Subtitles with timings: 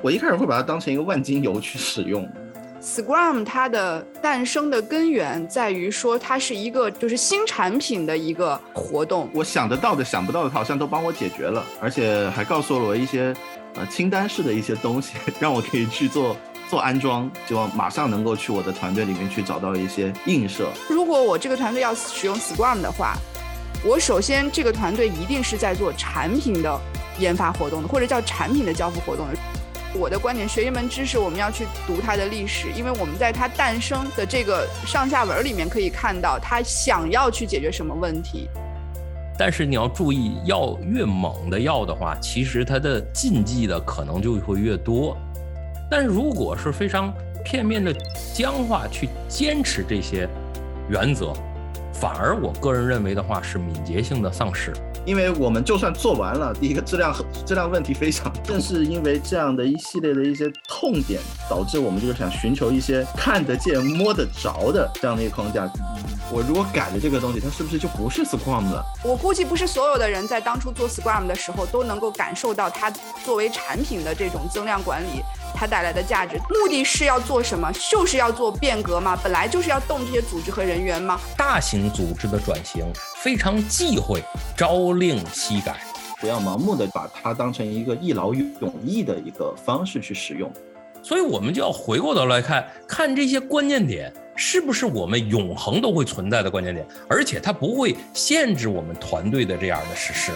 [0.00, 2.28] 我一开始会把它当成一个万金油去使用。
[2.80, 9.28] Scrum 它的诞生的根源在于说，它是一个就是新产品的一个活动。
[9.34, 13.34] 我想得到的、想不到的，好像都帮我解决了，而且还告诉了我一些
[13.74, 16.36] 呃清单式的一些东西， 让我可以去做
[16.70, 20.68] 做安装，就马上能够去我的团队里面去找到一些映射。
[20.88, 23.16] 如果我这个团队要使用 Scrum 的话，
[23.84, 26.80] 我首先这个团队一定是在做产品的
[27.18, 29.34] 研发活动的，或者叫产品的交付活动的。
[29.94, 38.48] 我的观点，学一门知识，我们要去读它的历史，因为我们在它诞生的这个上下文里面可以看到，它想要去解决什么问题。
[39.38, 45.16] 但是你要注意，要越猛的要的话，其实它的禁忌的可能就会越多。
[45.90, 47.12] 但如果是非常
[47.44, 47.94] 片面的
[48.34, 50.28] 僵化去坚持这些
[50.90, 51.32] 原则，
[51.94, 54.72] 反而我个人认为的话是敏捷性的丧失。
[55.08, 65.66] 因为我们就算做完了，第一个质量质量问题非常，正是因为这样的一系列的一些痛点，导致我们就是想寻求一些看得见、摸得着的这样的一个框架。
[66.30, 68.84] 我如果改了这个东西，它是不是就不是 Scrum 了？
[69.02, 72.90] 我估计不是所有的人在当初做 Scrum 的时候都能够感受到它
[73.24, 75.22] 作为产品的这种增量管理
[75.54, 76.36] 它带来的价值。
[76.50, 77.70] 目的是要做什么？
[77.90, 79.18] 就是要做变革嘛？
[79.22, 81.20] 本来就是要动这些组织和人员嘛？
[81.36, 82.84] 大型组织的转型
[83.22, 84.22] 非常忌讳
[84.56, 85.76] 朝令夕改，
[86.20, 90.50] 不要盲目的把它当成一个一劳永逸的一个方式去使用。
[91.02, 94.12] 所以我们就要回过头来看看这些关键点。
[94.40, 96.86] 是不是我们永恒都会存在的关键点？
[97.08, 100.30] 而且它不会限制我们团队的这样的实施。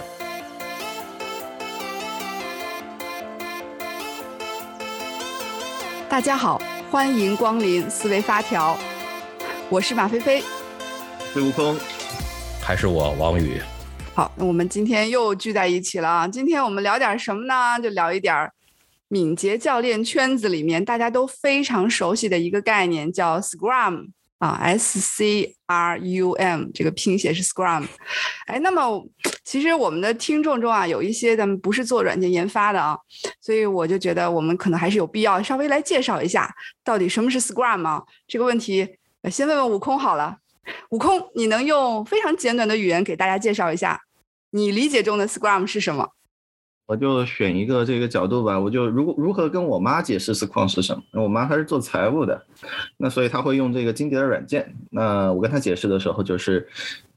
[6.13, 6.61] 大家好，
[6.91, 8.77] 欢迎光临思维发条，
[9.67, 10.43] 我是马飞飞，
[11.33, 11.75] 孙悟空，
[12.61, 13.59] 还是我王宇？
[14.13, 16.29] 好，那我们今天又聚在一起了。
[16.29, 17.81] 今天我们聊点什么呢？
[17.81, 18.47] 就聊一点。
[19.07, 24.09] 敏捷教练圈子里面，大家都非常熟悉的一个概念叫 Scrum
[24.43, 27.85] 啊，S C R U M 这个拼写是 Scrum。
[28.47, 29.01] 哎，那么
[29.45, 32.97] 其实我们的听众中啊，有一些咱们不是做软件研发的啊，
[33.39, 36.53] 所以我就觉得我们可能还是有必要稍微来介绍一下，
[36.83, 38.03] 到底什么是 Scrum 啊？
[38.27, 38.97] 这个问题，
[39.31, 40.39] 先问问悟空好了。
[40.89, 44.01] 悟空，你能用非常简短的语言给大家介绍一下，
[44.49, 46.09] 你理解中的 Scrum 是什么？
[46.85, 51.23] 我就选一个这个角度吧，我就如如何跟我妈解释 Scrum 是什么？
[51.23, 52.45] 我妈她是做财务的，
[52.97, 54.75] 那所以她会用这个金蝶的软件。
[54.89, 56.67] 那我跟她解释的时候，就是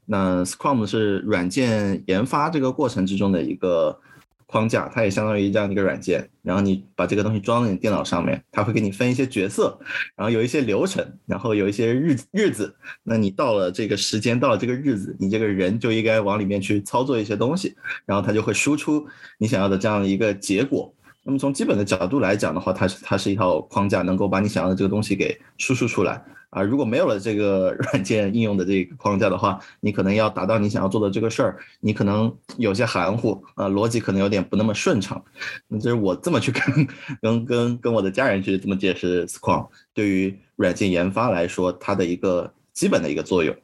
[0.05, 3.99] 那 Scrum 是软件研发这个过程之中的一个。
[4.47, 9.77] 框架，它也相当于这样的一个软件，然后你把这个东西装在你电脑上面，它会给你分一些角色，
[10.15, 17.75] 然后有一些流程，然后有一些日日子，那你到了这个时间，到了这个日子，你这个人就应该往里面去操作一些东西，
[18.05, 19.05] 然后它就会输出
[19.37, 20.93] 你想要的这样的一个结果。
[21.23, 26.23] 那么从基本的角度来讲的话，它是它是一套框架，能够把你想要的这个东西给输出出来。
[26.49, 35.21] 啊，如果没有了这个 软件应用的这个框架的话，你可能要达到你想要做的这个事儿，你可能有些含糊，啊，逻辑可能有点不那么顺畅。
[35.67, 36.87] 那这是我这么去跟
[37.21, 43.55] 跟跟跟我的家人去这么解释 Scrum 对于软件研发来说它的一个基本的一个作用。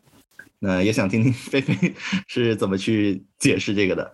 [0.59, 1.93] 那也想听听菲菲
[2.27, 4.11] 是怎么去解释这个的。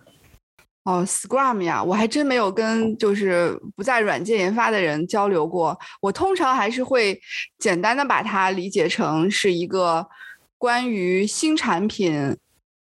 [0.84, 5.78] 哦，Scrum 呀，我还真没有跟就是不在软件研发的人交流过。
[6.00, 7.20] 我通常还是会
[7.58, 10.08] 简单的把它理解成是一个
[10.56, 12.36] 关于新产品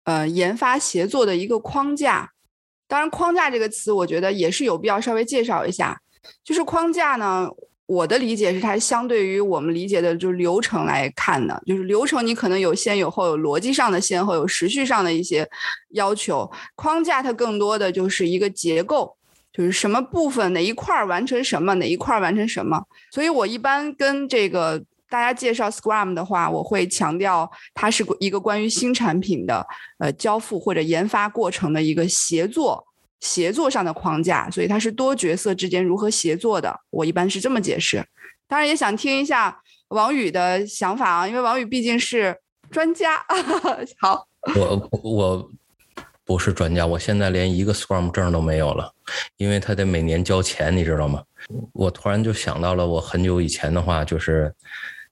[0.03, 2.31] 呃研发协作的一个框架。
[2.87, 5.99] 当然，框架这个词，我觉得也是有必要稍微介绍一下。
[6.43, 7.49] 就是框架呢。
[7.87, 15.49] 我的理解是，它相对于我们理解的就是流程来看的，就是流程你可能有先有后，有逻辑上的先后，有时序上的一些
[15.91, 16.51] 要求。
[16.75, 19.15] 框架它更多的就是一个结构，
[19.53, 22.83] 就是什么部分哪一块完成什么，哪一块完成什么。
[23.09, 29.65] 所以我一般跟这个大家介绍 Scrum 的话，我会强调它是一个关于新产品的
[29.99, 32.85] 呃交付或者研发过程的一个协作。
[33.19, 36.80] 协作上的框架，所以它是多角色之间如何协作的。
[36.89, 38.06] 我一般是这么解释。
[38.47, 39.59] 当然也想听一下
[39.89, 42.38] 王宇的想法啊，因为王宇毕竟是
[42.69, 43.25] 专家。
[44.00, 44.25] 好，
[44.56, 45.51] 我我
[46.24, 48.94] 不是专家，我现在连一个 Scrum 证都没有了，
[49.38, 51.24] 因为他得每年交钱，你知道吗？
[51.74, 54.53] 我突然就想到了，我很久以前的话就是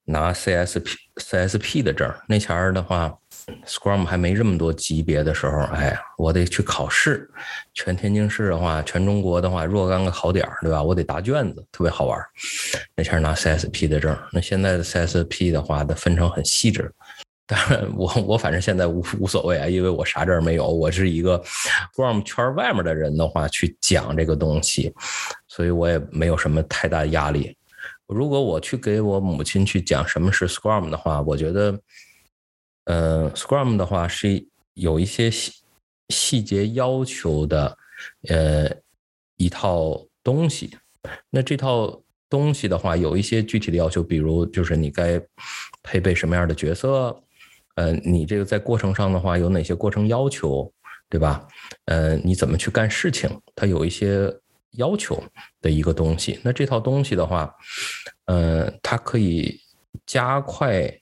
[0.05, 3.17] 拿 CSP CSP 的证，那前儿的话。
[3.65, 7.29] Scrum 还没这么多级别的时候，哎，我得去考试。
[7.73, 10.81] 全天津市的话，全中国的话，若干个考点，对吧？
[10.81, 12.19] 我得答卷子，特别好玩。
[12.95, 16.91] 那前拿 CSP 的证，那现在的 CSP 的话，的分成很细致。
[17.47, 20.67] 当然，我我反正现在无无所谓啊，因为我啥证没有。
[20.67, 21.39] 我是一个
[21.93, 24.91] Scrum 圈外面的人的话，去讲这个东西。
[25.47, 27.55] 所以我也没有什么太大压力。
[28.07, 31.71] 如果我去给我母亲去讲什么是 Scrum 的话，我觉得，
[32.85, 35.51] 呃，Scrum 的话是有一些细
[36.09, 37.77] 细节要求的，
[38.27, 38.69] 呃，
[39.37, 40.77] 一套东西。
[41.29, 45.21] 那这套东西的话，有一些具体的要求，比如就是你该
[45.83, 47.21] 配备什么样的角色，
[47.75, 50.71] 呃，你这个在过程上的话有哪些过程要求，
[51.09, 51.47] 对吧？
[51.85, 54.33] 呃，你怎么去干事情，它有一些。
[54.77, 55.23] 要求
[55.61, 57.49] 的一个东西，那这套东西的话，
[58.25, 59.57] 呃，它可以
[60.05, 60.93] 加快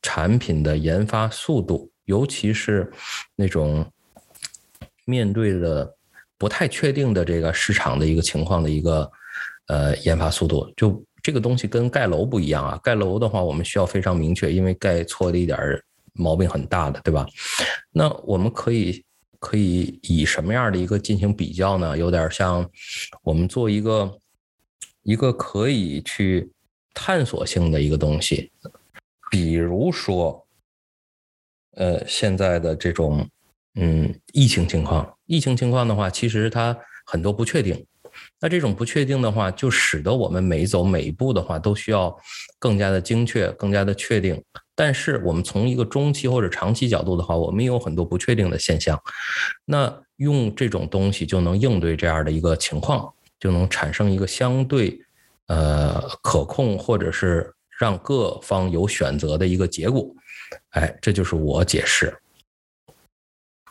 [0.00, 2.90] 产品的研发速度，尤其是
[3.36, 3.84] 那种
[5.04, 5.94] 面对的
[6.38, 9.10] 不太确定的这个市场的一个情况的一个
[9.66, 10.72] 呃研发速度。
[10.76, 15.58] 就这个东西跟盖楼不一样啊，盖楼的话我们需要非常明确，因为盖错了一点
[16.14, 17.26] 毛病很大的，对吧？
[17.90, 19.04] 那我们可以。
[19.42, 21.98] 可以以什么样的一个进行比较呢？
[21.98, 22.64] 有点像
[23.24, 24.18] 我们做一个
[25.02, 26.48] 一个可以去
[26.94, 28.52] 探索性的一个东西，
[29.32, 30.46] 比如说，
[31.76, 33.26] 呃，现在的这种
[33.76, 37.86] 嗯疫情情况，疫情情况的话，其实它很多不确定。
[38.38, 42.14] 那这种不确定的话，就使得我们每走每一步的话，都需要
[42.58, 44.38] 更加的精确，更加的确定。
[44.74, 49.00] 但是我们从一个中期或者长期角度的话，我们也有很多不确定的现象。
[49.64, 55.00] 那用这种东西就能应对这样的一个情况，就能产生一个相对
[55.46, 60.08] 呃可控或者是让各方有选择的一个结果。
[60.70, 62.16] 哎，这就是我解释。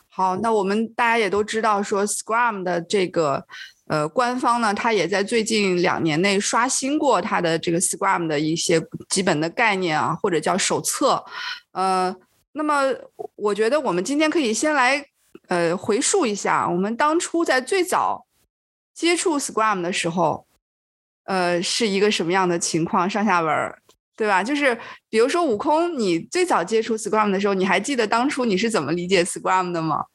[0.09, 3.47] 好，那我们大家也都知道，说 Scrum 的这个。
[3.87, 11.21] 呃，官方呢，它也在最近两年内刷新过它的这个 Scrum 的一些基本的概念啊，或者叫手册。
[11.73, 12.15] 呃，
[12.53, 12.83] 那么
[13.35, 15.05] 我觉得我们今天可以先来
[15.49, 18.25] 呃回溯一下，我们当初在最早
[18.93, 20.47] 接触 Scrum 的时候，
[21.25, 23.09] 呃，是一个什么样的情况？
[23.09, 23.75] 上下文，
[24.21, 24.43] 对吧？
[24.43, 24.77] 就是
[25.09, 30.05] 比如说悟空，你最早接触 Scrum 的时候，你还记得当初你是怎么理解 Scrum 的吗？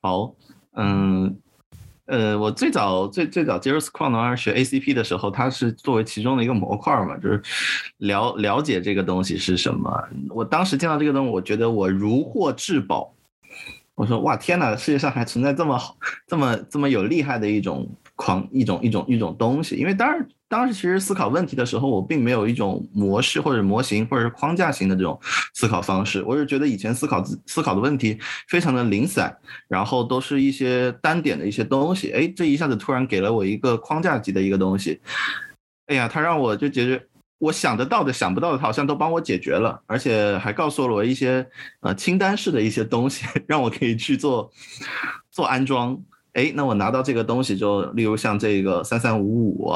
[0.00, 0.34] 好，
[0.74, 1.36] 嗯。
[2.06, 7.42] 呃，我最早最最早接触 Scrum 的话，学 ACP 的时候，它是作为其中的一个模块嘛，就是
[7.98, 10.08] 了了解这个东西是什么。
[10.30, 13.14] 我当时见到这个东西，我觉得我如获至宝。
[13.94, 15.94] 我说哇天哪，世界上还存在这么好、
[16.26, 19.76] 这么这么有厉害的一种狂一种一种一种东西。
[19.76, 25.18] 因为当然当时其实思考问题的时候，我并没有一种模式或者模型或者是框架型的这种
[25.54, 26.22] 思考方式。
[26.26, 28.18] 我是觉得以前思考思考的问题
[28.48, 29.34] 非常的零散，
[29.66, 32.12] 然后都是一些单点的一些东西。
[32.12, 35.00] 哎，这一下子突然给了我一个框架级的一个东西。
[35.86, 37.02] 哎呀，他让我就觉得。
[37.38, 41.44] 我想得到的、想不到的，他好像都帮我解决了，而且还告诉了我一些
[41.80, 44.48] 呃清单式的一些东西， 让我可以去做
[45.28, 46.00] 做安装。
[46.34, 49.72] 哎，那我拿到这个东西就，例如像这个三三五五，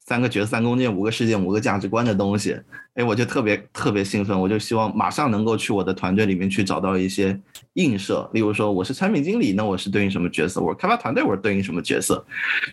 [0.00, 2.56] 三个角色三弓箭五个事件五个价值观的东西，
[2.94, 7.36] 哎，我就特别特别兴奋，我就希望马上能够去我的团队里面去找到一些
[7.72, 8.30] 映射。
[8.32, 10.60] 例如说我是产品经理，那我是对应什么角色？
[10.60, 12.24] 我是开发团队，我是对应什么角色？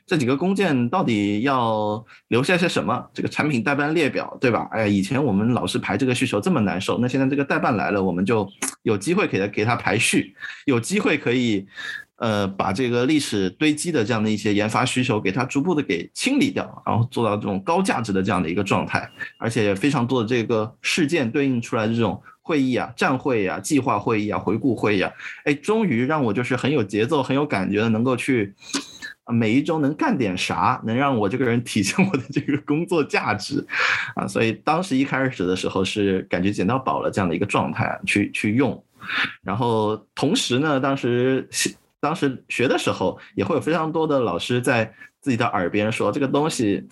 [0.05, 3.03] 这几个弓箭到底要留下些什么？
[3.15, 4.69] 这个产品代办列表，对吧？
[4.71, 8.47] 哎，以前我们老是排这个需求这么难受，那现在这个代办来了，我们就
[8.83, 10.35] 有机会给他给他排序，
[10.65, 11.65] 有机会可以。
[12.23, 19.05] 呃，把这个历史堆积的这样的一些研发需求，给它逐步的给清理掉，然后做到这种高价值的这样的一个状态，
[19.37, 25.11] 而且非常多的这个事件对应出来的这种会议啊、站会啊、计划会议啊、回顾会议啊，
[25.43, 28.53] 哎，终于让我就是很有节奏、很有感觉的，能够去
[29.27, 33.67] 每一周能干点啥，能让我这个人体现我的这个工作价值
[34.15, 38.81] 啊，所以当时一开始的时候是感觉捡到宝了这样的一个状态去去用，
[39.41, 41.45] 然后同时呢，当时。
[42.03, 46.85] 当时学的时候，也会有非常多的老师在自己的耳边说这个东西，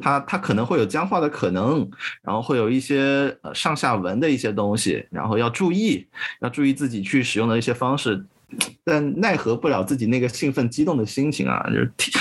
[0.00, 1.90] 它它可能会有僵化的可能，
[2.22, 6.06] 然后会有一些呃上下文的一些东西，然后要注意，
[6.40, 8.24] 要注意自己去使用的一些方式，
[8.84, 12.12] 但奈何不了自己那个兴奋激动的心情啊，就是听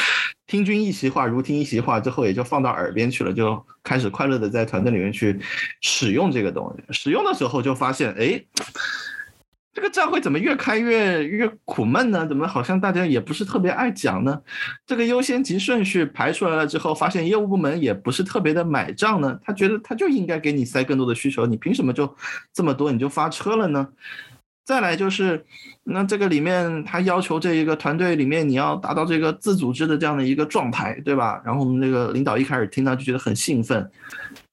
[0.48, 5.40] 听君一席话，如听一席话，之后也就放到耳边去了，就开始快乐的在团队里面去
[5.80, 8.44] 使用这个东西，使用的时候就发现，哎。
[9.76, 12.26] 这个站会怎么越开越越苦闷呢？
[12.26, 14.42] 怎么好像大家也不是特别爱讲呢？
[14.88, 19.38] 这个优先级顺序排出来了之后，发现业务部门也不是特别的买账呢。
[19.44, 22.16] 他觉得他就应该给你塞更多的需求，你凭什么就
[22.54, 23.86] 这么多你就发车了呢？
[24.64, 25.46] 再来就是，
[25.84, 31.42] 那这个里面他要求这一个团队里面你要达到这个自组织的这样的一个状态，对吧？
[31.46, 33.92] 然后我们这个领导一开始听到就觉得很兴奋，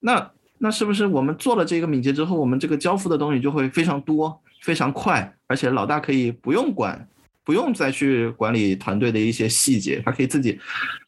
[0.01, 4.37] 那那是不是我们做了这个敏捷之后，我们这个交付的东西就会非常多？
[4.63, 7.09] 非常快，而且老大可以不用管
[7.45, 10.59] 不用再去管理团队的一些细节，他可以自己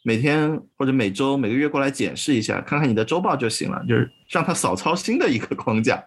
[0.02, 6.04] 每天或者每周、每个月过来检视一下，看看你的周报就行了，就是让他少操心的一个框架。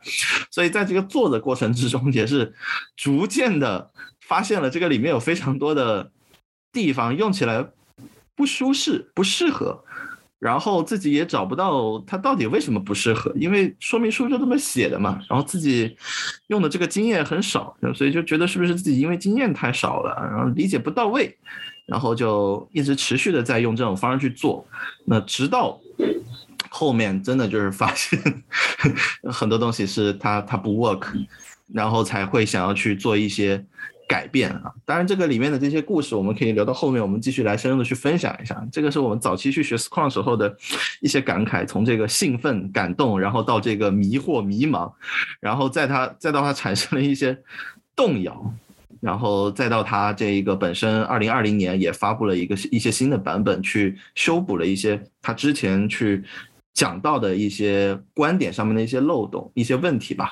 [0.52, 2.54] 所以在这个做的过程之中，也是
[2.98, 3.90] 逐渐的
[4.20, 6.12] 发现了这个里面有非常多的
[6.74, 7.66] 地方用起来
[8.36, 9.86] 不舒适、不适合。
[10.40, 15.20] 然后自己也找不到它到底为什么不适合，因为说明书就这么写的嘛。
[15.28, 15.98] 然后自己
[16.48, 21.36] 用的这个经验很少，所以就觉得是不是自己因为经验太少了，然后理解不到位，
[21.88, 24.64] 然后就一直持续的在用这种方式去做。
[25.06, 25.80] 那直到
[26.70, 28.20] 后面真的就是发现
[29.32, 31.26] 很多东西是它它不 work，
[31.74, 33.66] 然后才会想要去做一些。
[34.08, 34.72] 改变啊！
[34.86, 38.66] 当然，这个里面的这些故事，我们可以留到后面，我们继续来深入的去分享一下。
[38.72, 40.56] 这个是我们早期去学 Scrum 时候的
[41.02, 44.92] 一些感慨，从这个兴奋、感动，然后到这个迷惑、迷茫，
[45.40, 47.38] 然后再它再到它产生了一些
[47.96, 48.54] 动摇，
[49.02, 56.24] 然后再到它这一个本身二零二零年也发布了一个一些新的版本，去修补了一些它之前去。
[56.74, 60.32] 讲到的一些观点上面的一些漏洞、一些问题吧，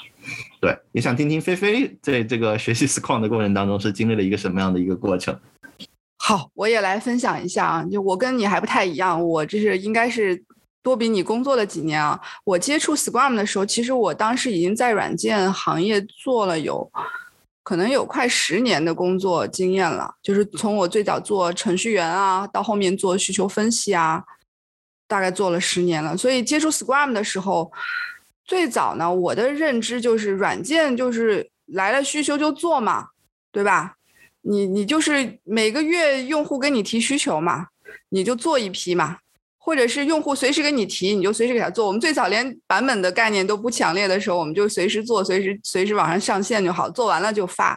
[0.60, 5.39] 对，也想听听菲菲在这个学习 Scrum 的过程当中是经历了一个什么样的一个过程。
[6.17, 10.44] 好，我也来分享一下啊，就我跟你还不太一样，我这是应该是
[10.82, 12.20] 多比你工作了几年啊。
[12.44, 16.91] 我接触 Scrum 的时候，其实我当时已经在软件行业做了有
[17.63, 24.24] 可能有快十年的工作经验了，就是从我最早做程序员啊，到后面做需求分析啊。
[25.08, 27.72] 大概做了十年了，所以接触 Scrum 的时候，
[28.45, 33.07] 最早呢，我的认知就是软件就是来了需求就做嘛，
[33.51, 33.95] 对吧？
[34.41, 37.65] 你你就是每个月用户给你提需求嘛，
[38.09, 39.17] 你就做一批嘛，
[39.57, 41.87] 或者是用户随时给你提，你就随时给他做。
[41.87, 47.75] 我们最早连版本的概念都不强烈的时候，我们就随时做，随时随时往上上线就好，做完了就发。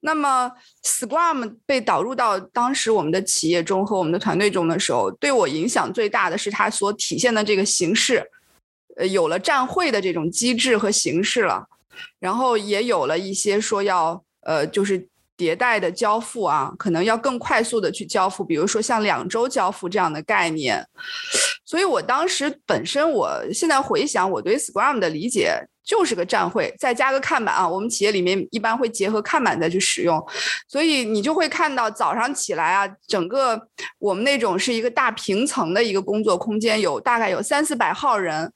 [0.00, 0.48] 那么
[0.84, 8.22] ，Scrum 被导入到当时我们的企业中和我们的团队中的时候，对我影响最大的是它所体现的这个形式，
[8.98, 11.66] 呃，有了站会的这种机制和形式了，
[12.18, 20.84] 然后也有了一些说要呃，就是迭代的交付啊，可能要更快速的去交付，比如说像两周交付这样的概念。
[21.64, 25.68] 所以我当时本身，我现在回想我对 Scrum 的理解。
[25.88, 27.66] 就是个站会，再加个看板啊！
[27.66, 30.22] 我们企业里面一般会结合看板再去使用，
[30.68, 33.58] 所以你就会看到早上起来啊，整个
[33.98, 38.52] 我们那种是一个大平层的一个工作空间，有大概有三四百号人，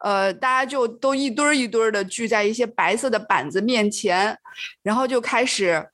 [0.00, 4.36] 呃，大家就都一堆儿一堆儿的聚在一些白色的板子面前，
[4.82, 5.88] 然后就开始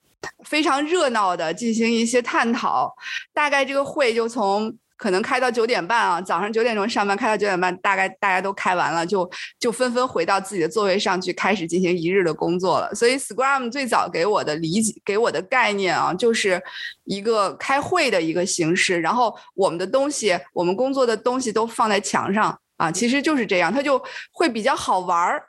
[0.45, 2.95] 非常热闹的进行一些探讨，
[3.33, 4.77] 大概这个会就从。
[4.97, 12.95] 可能开到九点半啊，早上九点钟上班，开到九点半，大概大家都开完了，就就纷纷回到自己的座位上去，开始进行一日的工作了。
[12.95, 16.63] 所以，Scrum 最早给我的理解，给我的概念啊，就是
[17.05, 19.01] 一个开会的一个形式。
[19.01, 24.03] 然后，我们的东西，我们工作的东西都放在墙上啊，其实就是这样，它就
[24.33, 25.43] 会比较好玩儿。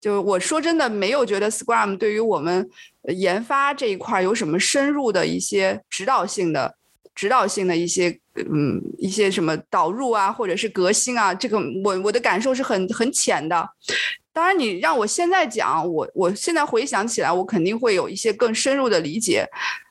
[0.00, 2.68] 就我说真的，没有觉得 Scrum 对于我们
[3.14, 6.76] 研发这一块有什么深入的一些指导性的。
[7.12, 13.68] 指导性的一些，嗯，一些什么导入啊，或者是革新啊，这个我我的感受是很很浅的。
[14.32, 19.44] 当然，你让我现在讲，我我现在回想起来，我肯定会有一些更深入的理解。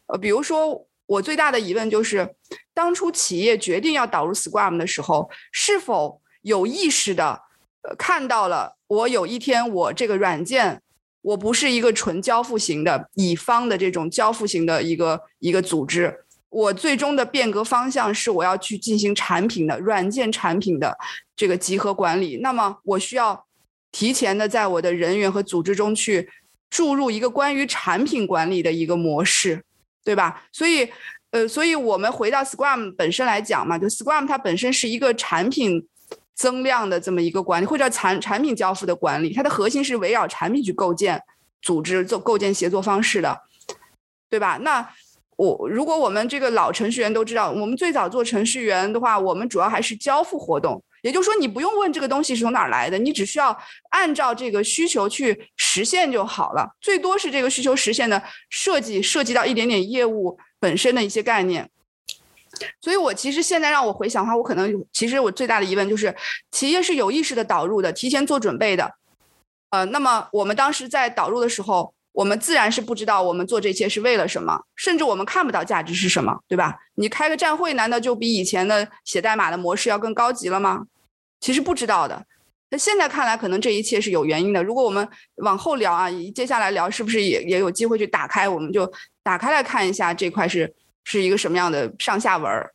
[0.08, 2.28] 呃，比如说，我最大的疑问就是，
[2.74, 7.42] 当初企业决定要导入 Scrum 的时候，是否有意识的，
[7.82, 10.82] 呃，看到了我有一天我这个软件，
[11.22, 16.26] 我不是一个纯交付型的乙方的这种交付型的一个一个组织。
[16.50, 20.98] 我最终的变革方向是我要去进行产品的软件产品的
[21.36, 22.38] 这个集合管理。
[22.42, 23.46] 那么我需要
[23.92, 26.28] 提前的在我的人员和组织中去
[26.70, 29.64] 注入一个关于产品管理的一个模式，
[30.04, 30.44] 对吧？
[30.52, 30.90] 所以，
[31.30, 35.88] 呃，所以我们回到 Scrum 本身来讲嘛，就 Scrum 它本身是一个产品
[36.40, 41.22] 增量的这么一个管理，或者产产品交付的管理，它的核心是围绕产品去构建
[41.62, 43.42] 组织，做构建协作方式的，
[44.30, 44.58] 对吧？
[44.62, 44.90] 那。
[45.40, 53.58] 我如果我们这个老程序员都知道，我们最早做程序员的话，我们主要还是交付活动，也就是说，你不用问这个东西是从哪儿来的，你只需要
[53.92, 56.70] 按照这个需求去实现就好了。
[56.82, 61.70] 最多是这个需求实现的设计涉及到一点点业务本身的一些概念。
[62.82, 66.16] 所以我其实现在让我回想的话，我可能其实我最大的疑问就是，
[66.52, 68.96] 企业是有意识的导入的，提前做准备的。
[69.70, 71.94] 呃，那么我们当时在导入的时候。
[72.12, 76.78] 我们自然是不知道我们做这些是为了什么，甚至我们看不到价值是什么，对吧？
[76.96, 80.86] 你开个站会，难道就比以前的写代码的模式要更高级了吗？
[81.40, 82.26] 其实不知道的。
[82.72, 84.62] 那现在看来，可能这一切是有原因的。
[84.62, 88.50] 如果我们往后聊啊，接下来聊是不是也也有机会去打开？
[88.50, 88.92] 我们就
[89.24, 92.74] 打开来看一下这块是是一个什么样的上下文儿。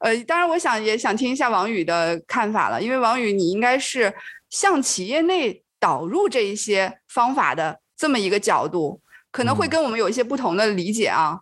[0.00, 4.14] 呃，当然，我想也想听一下王宇的看法了，因为王宇你应该是
[4.48, 11.40] 向企业内导入这一些方法的这么一个角度，可能会跟我们有一些不同的理解啊。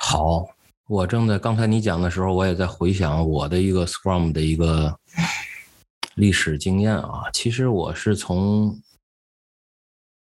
[0.00, 0.44] 好，
[0.88, 4.98] 我正在刚才你讲的时候，我也在回想我的一个 Scrum 的一个
[6.16, 7.30] 历史经验啊。
[7.32, 8.80] 其实我是从，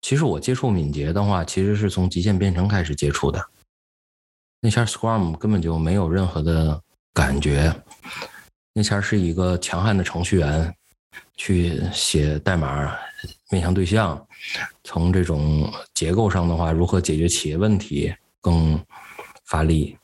[0.00, 3.40] 其实我接触敏捷的话，其实是从极限编程开始接触的。
[4.64, 6.80] 那前 Scrum 根本就没有任何的
[7.12, 7.74] 感觉，
[8.72, 10.72] 那前是一个强悍的程序员
[11.36, 12.96] 去写代码，
[13.50, 14.24] 面向对象，
[14.84, 18.80] 从这种结构上的话，如何解决企业问题更
[19.46, 19.98] 发力，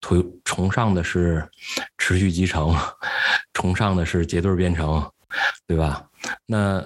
[0.00, 1.44] 推崇尚的是
[1.98, 2.72] 持续集成，
[3.52, 5.04] 崇尚的是结对编程，
[5.66, 6.08] 对吧？
[6.46, 6.80] 那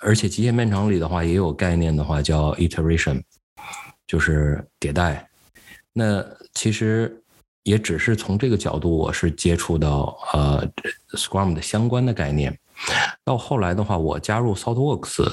[0.00, 3.22] 而且极限编程里的话也有概念的话叫 iteration，
[4.06, 5.27] 就是迭代。
[5.98, 6.24] 那
[6.54, 7.20] 其实
[7.64, 10.64] 也只是从这个角度，我是接触到呃
[11.14, 12.56] Scrum 的相关的概念。
[13.24, 15.28] 到后来的话，我加入 ThoughtWorks，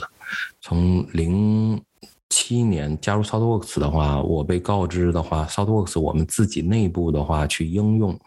[0.59, 1.79] 从零
[2.31, 8.19] 七年加入 ThoughtWorks 的话，我被告知的话，ThoughtWorks 我们自己内部的话去应用，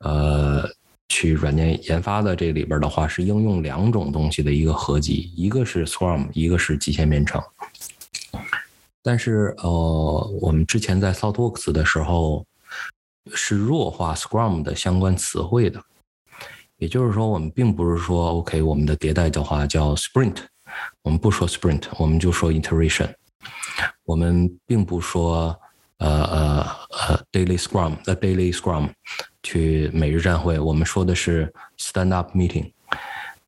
[0.00, 0.66] 呃，
[1.10, 7.42] 去软件研发的这里边的话是应用两种东西的一个合集，一个是 Scrum，一个是极限编程。
[9.08, 12.44] 但是，呃，我们之前在 Southworks 的时候
[13.32, 15.82] 是弱化 Scrum 的相关词汇的，
[16.76, 20.36] 也就是说，我们并不是说 OK，我们的迭代的话叫 Sprint，
[21.00, 23.14] 我们不说 Sprint，我们就说 Iteration，
[24.04, 25.58] 我们并不说
[25.96, 28.90] 呃呃呃 Daily Scrum，呃 Daily Scrum
[29.42, 32.70] 去每日站会，我们说的是 Stand Up Meeting，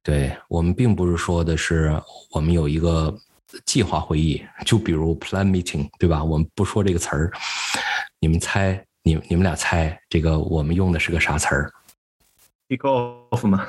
[0.02, 2.00] 对我们并不是说的是
[2.30, 3.14] 我们有一个。
[3.64, 6.22] 计划会议，就比如 plan meeting，对吧？
[6.22, 7.32] 我们不说这个词儿，
[8.18, 11.72] 你们猜，你你们俩猜，这个我们用的是个啥词儿
[12.68, 13.66] ？kick off 吗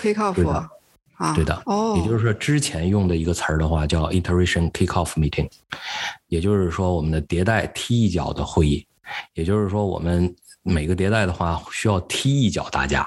[0.00, 0.68] ？kick off
[1.16, 1.62] 啊，对的。
[1.66, 5.50] 哦，也就是说，之前用的一个词儿的话叫 iteration kick off meeting，
[6.28, 8.86] 也就是说，我们的迭代踢一脚的会议，
[9.34, 13.06] 也就是说，我们每个迭代的话需要踢一脚大家，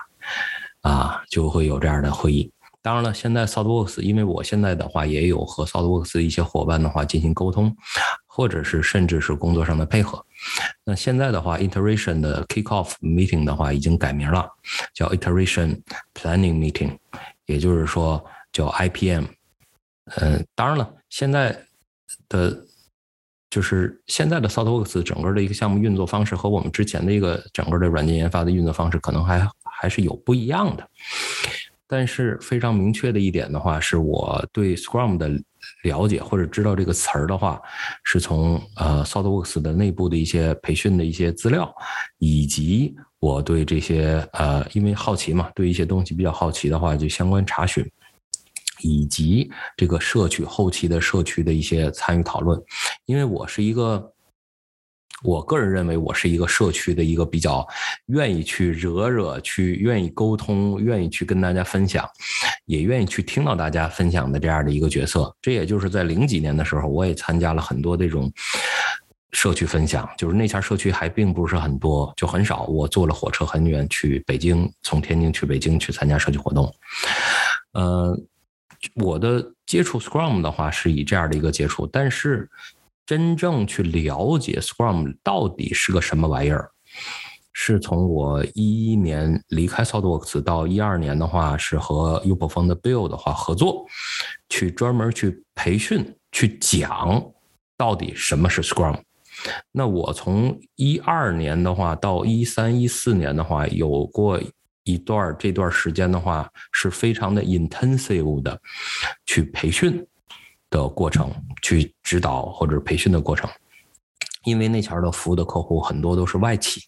[0.82, 2.52] 啊，就会有这样的会议。
[2.89, 7.71] 当然了，现在 Southworks，因为我现在的话也有和 Southworks 一些伙伴的话进行沟通，
[8.25, 10.25] 或者是甚至是工作上的配合。
[10.84, 14.49] 那现在的话，Iteration 的 Kickoff Meeting 的话已经改名了，
[14.91, 15.80] 叫 Iteration
[16.15, 16.97] Planning Meeting，
[17.45, 19.25] 也就是说叫 IPM。
[20.15, 21.56] 嗯，当然了，现在
[22.28, 22.65] 的
[23.52, 30.89] 就是现在的 Southworks 整个的一个项目运作方式和我们之前的一个整个的软件研发的运作方式可能还还是有不一样的。
[31.91, 35.28] 但是非常明确的一点的话，是我对 Scrum 的
[35.84, 37.60] 了解或者知道这个词儿的话，
[38.04, 41.73] 是从呃 Softworks 的内部的一些培训的一些资料，
[42.19, 47.84] 以及我对这些呃因为好奇嘛，对一些东西比较好奇的话，就相关查询，
[48.84, 52.62] 以及这个社区后期的社区的一些参与讨论，
[53.08, 54.13] 因为我是一个。
[55.21, 57.67] 我个人认为，我是一个社区的一个比较
[58.05, 62.08] 愿意去惹惹、去愿意沟通、愿意去跟大家分享，
[62.65, 65.36] 也愿意去听到大家分享的这样的一个角色。
[65.41, 68.32] 这也就是在零几年的时候，我也参加了很多这种
[69.34, 70.10] 社区分享。
[70.17, 72.63] 就是那前社区还并不是很多，就很少。
[72.63, 76.73] 我坐了火车很远去北京，从天津去北京去参加社区活动。
[77.73, 78.17] 呃，
[78.95, 82.49] 我的接触 Scrum 的话是以这样的一个接触，但是。
[83.10, 86.69] 真正去了解 Scrum 到底是个什么玩意儿，
[87.54, 92.76] 是从我一一年离开 s o u t w o r k s 到一二年的话，是和 u p e r 的
[92.76, 93.84] Bill 的话合作，
[94.48, 97.19] 去专门去培训、去讲
[97.76, 99.00] 到底什么是 Scrum。
[99.72, 104.39] 那我从一二年的话到一三一四年的话，有过
[104.84, 108.62] 一段这段时间的话，是非常的 intensive 的
[109.26, 110.06] 去培训。
[110.69, 113.49] 的过程去指导或者培训的过程，
[114.43, 116.84] 因为那前儿的服务的客户很多都是外企，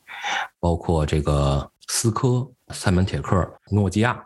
[0.59, 4.23] 包括这个思科、赛门铁克、诺基亚，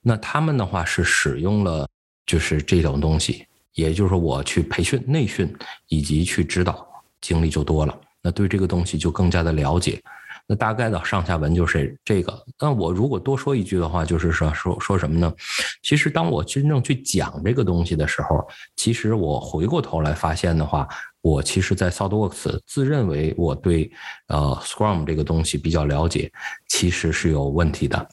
[0.00, 1.88] 那他们的话是使用了
[2.26, 5.52] 就是这种东西，也就是说我去培训、内训
[5.88, 6.86] 以及去指导，
[7.20, 10.00] 经历就多了，那对这个东西就更加的了解。
[10.50, 12.44] 那大概的上下文就是这个。
[12.58, 15.32] 那我如果多说一句的话，就是说说说什么呢？
[15.80, 20.88] 其实当我真正去讲这个东西的时候，其实我回过头来发现的话，
[21.20, 23.88] 我其实，在 ThoughtWorks 自认为我对
[24.26, 26.32] 呃 Scrum 这个东西比较了解，
[26.66, 28.08] 其实是有问题的。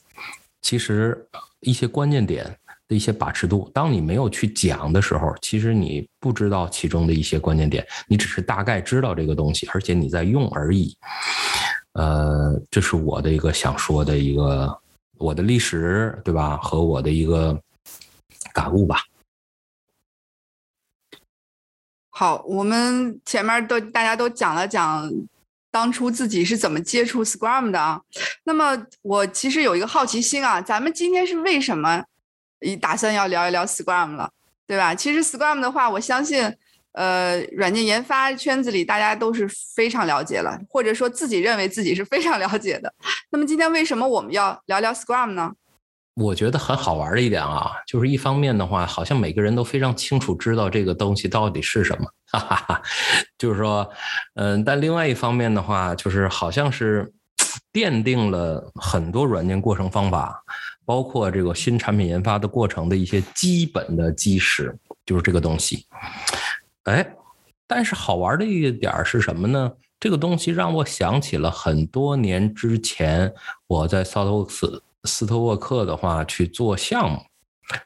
[0.62, 1.26] 其实
[1.58, 2.44] 一些关键点
[2.86, 3.68] 的一些把持度。
[3.74, 10.96] 当你没有去讲的时候，其实你不知道其中的一些关键点，你只是大概知道这个东西，而且你在用而已。
[11.98, 14.80] 呃，这是我的一个想说的一个
[15.16, 16.56] 我的历史，对吧？
[16.58, 17.60] 和我的一个
[18.54, 19.02] 感悟吧。
[22.10, 25.12] 好，我们前面都大家都讲了讲
[25.72, 28.00] 当初自己是怎么接触 Scrum 的啊。
[28.44, 32.04] 那么我其实有一个好奇心啊，咱们今天是为什么
[32.60, 34.30] 一打算要聊一聊 Scrum 了，
[34.68, 34.94] 对吧？
[34.94, 36.56] 其实 Scrum 的话，我相信。
[36.98, 42.92] 呃，软件研发圈子里大家都是非常了解了，或者说自己认为自己是非常了解的。
[43.30, 45.52] 那么今天为什么我们要聊聊 Scrum 呢？
[46.16, 52.82] 我觉得很好玩的一点啊，就是一方面的话，好像每个人都非常清楚知道这个东西到底是什么，哈哈哈。
[53.38, 53.88] 就是说，
[54.34, 57.12] 嗯，但另外一方面的话，就是好像是
[57.72, 60.42] 奠定了很多软件过程方法，
[60.84, 65.86] 包括这个新产品研发的过程的一些基本的基石，就是这个东西。
[66.88, 67.14] 哎，
[67.66, 69.72] 但是好玩的一点是什么呢？
[70.00, 73.32] 这个东西让我想起了很多年之前
[73.66, 77.18] 我在萨托斯斯特沃克的话去做项目。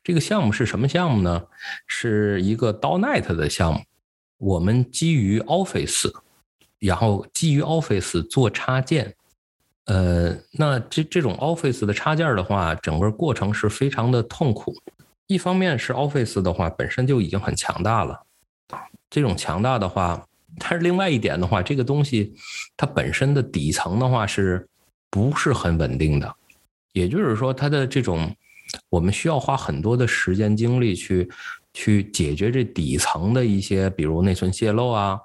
[0.04, 1.42] 这个项目是什么项目呢？
[1.86, 3.80] 是一个 .NET 的项目。
[4.38, 6.12] 我们基于 Office，
[6.78, 9.14] 然后基于 Office 做插件。
[9.86, 14.72] 呃，那这这种 Office 的插件的话，整个过程是非常的痛苦。
[15.26, 18.24] 一方面是 Office 的话本身就已经很强大了。
[19.12, 20.25] 这种强大的话，
[20.59, 22.35] 但是另外一点的话，这个东西
[22.79, 24.66] 它本身的底层的话是
[25.11, 26.35] 不是很稳定的？
[26.94, 28.35] 也就是说，它的这种
[28.88, 31.31] 我们需要花很多的时间精力去
[31.75, 35.20] 去解决这底层的一些，比如内存泄露啊，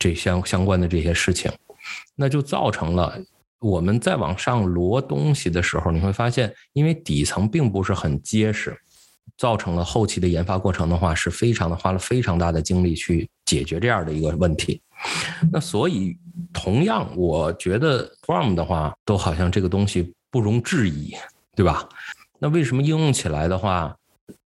[0.00, 1.48] 这相相关的这些事情，
[2.16, 3.16] 那就造成了
[3.60, 8.76] 我们再往上摞东西的时候，你会发现，因为底层并不是很结实。
[9.36, 14.80] 造成了后期的研发过程的话，是非常的花了非常大的精力去解决这样的一个问题。
[15.52, 16.16] 那所以，
[16.52, 21.14] 同样，我觉得 Scrum 的话，都好像这个东西不容置疑，
[21.54, 21.88] 对吧？
[22.38, 23.96] 那为什么应用起来的话，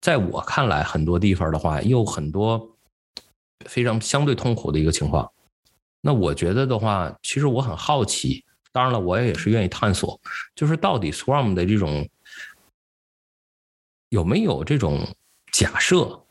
[0.01, 2.75] 在我看来，很多地方的话，又很多
[3.65, 5.29] 非常相对痛苦的一个情况。
[6.01, 10.19] 那我觉得的话，其实我很好奇，当然了，我也是愿意探索，
[10.55, 12.07] 就是到底 Scrum 的这种。
[14.09, 14.99] 有没有这种
[15.51, 16.21] 假设，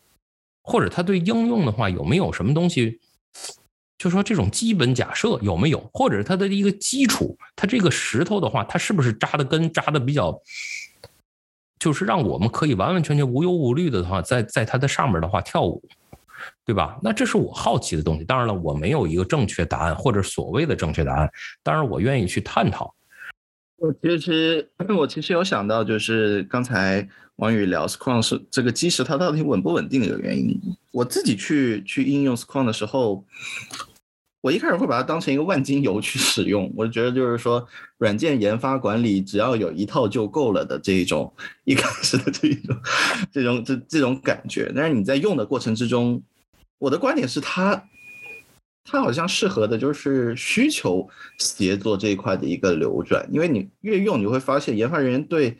[0.62, 3.00] 或者他对应用的话有没有什么东西？
[3.96, 10.40] 就说这种基本假设有没有，或者它的一个基础，它这个石头的话，它是不是扎的根扎的比较，
[11.80, 15.82] 就是让我们可以完完全全无忧无虑的话，在在它的上面的话跳舞，
[16.64, 16.96] 对吧？
[17.02, 18.24] 那这是我好奇的东西。
[18.24, 21.28] 当然了，我没有一个正确答案，或者所谓的正确答案。
[21.64, 22.94] 当然，我愿意去探讨。
[23.78, 27.08] 我其实 我其实有想到，就是刚才。
[27.38, 30.60] 王宇聊 Scrum 是这个基石，它到底稳不稳定的一个原因。
[30.90, 33.24] 我自己去去应用 Scrum 的时候，
[34.40, 36.68] 我一开始会把它当成一个万金油去使用。
[36.76, 37.64] 我觉得就是说，
[37.98, 42.76] 软件研发管理只要有一套就够了的这一种一开始的这一种
[43.30, 44.72] 这种这这种感觉。
[44.74, 46.20] 但是你在用的过程之中，
[46.78, 47.80] 我的观点是它
[48.90, 55.58] 它好像适合的就是需求协作这一块的一个流转，因为你越用，你会发现研发人员对。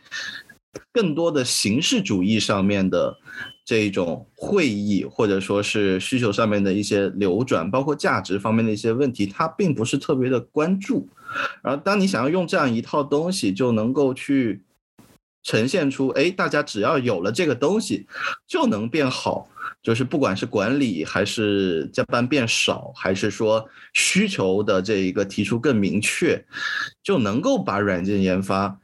[0.93, 3.17] 更多的形式主义上面的
[3.65, 11.09] 这种会议，或者说是需求上面的一些流转，包括价值方面的一些问题，他并不是特别的关注。
[11.63, 14.61] 然后，当你想要用这样一套东西，就能够去
[15.43, 18.07] 呈现出，哎，大家只要有了这个东西，
[18.47, 19.49] 就能变好。
[19.83, 26.45] 就是不管是管理，还是加班变少，还是说需求的这一个提出更明确，
[27.03, 28.79] 就能够把软件研发。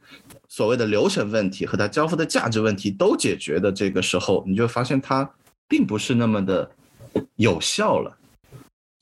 [0.47, 5.29] 所谓的流程问题和它交付的价值问题都解决的这个时候，你就发现它
[5.67, 6.71] 并不是那么的
[7.35, 8.17] 有效了。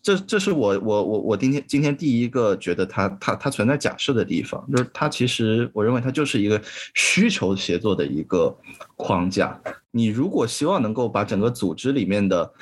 [0.03, 6.61] 这这是我我我我今天今天第一个觉得它它它存在假设的地方，就是它其实我认为它就是一个
[6.93, 8.53] 需求协作的一个
[8.97, 9.57] 框架。
[9.91, 12.53] 你如果希望能够把整个组织里面的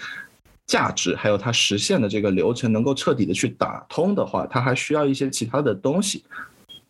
[0.68, 6.24] 价值还有它实现的这个流程能够彻底的去打通的话，它还需要一些其他的东西。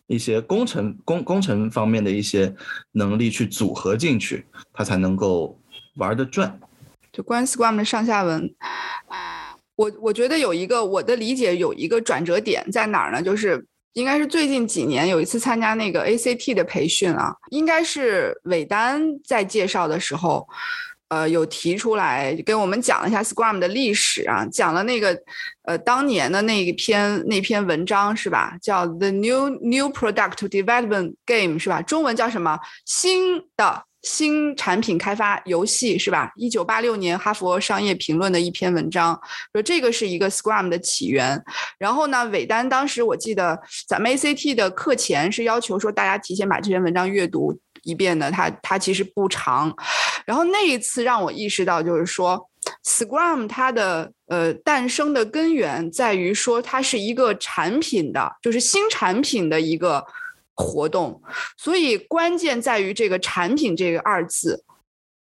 [0.08, 2.54] 一些工程工工程方面的一些
[2.90, 5.58] 能力去组合进去，它才能够
[5.96, 6.60] 玩得转。
[7.10, 8.54] 就关于 Scrum 的上下文，
[9.76, 13.22] 我我觉得有一个我的理解有一个转折点在哪儿呢？
[13.22, 20.48] 就是应该是最近几年有一次参加那个 ACT 的培训啊，应该是韦丹在介绍的时候。
[21.08, 25.14] 呃，有提出来跟我们讲了一下 Scrum 的历史啊，讲了那个
[25.64, 28.56] 呃当年的那一篇那篇文章是吧？
[28.62, 31.82] 叫 The New New Product Development Game 是吧？
[31.82, 32.58] 中文叫什么？
[32.86, 36.32] 新的新产品开发游戏是吧？
[36.36, 39.18] 一九八六年哈佛商业评论的一篇文章
[39.52, 41.40] 说这个是一个 Scrum 的起源。
[41.78, 49.72] 然后呢，韦丹当时我记得咱们 ACT 的课前是要求说大家提前把这篇文章阅读一遍的，它它其实不长。
[50.26, 52.48] 然后那一次让我意识到，就是说
[52.84, 60.04] Scrum 它的呃诞生的根源在于说它是一个产品的，就是新产品的一个。
[60.54, 61.20] 活动，
[61.56, 64.64] 所以关键在于这个产品这个二字，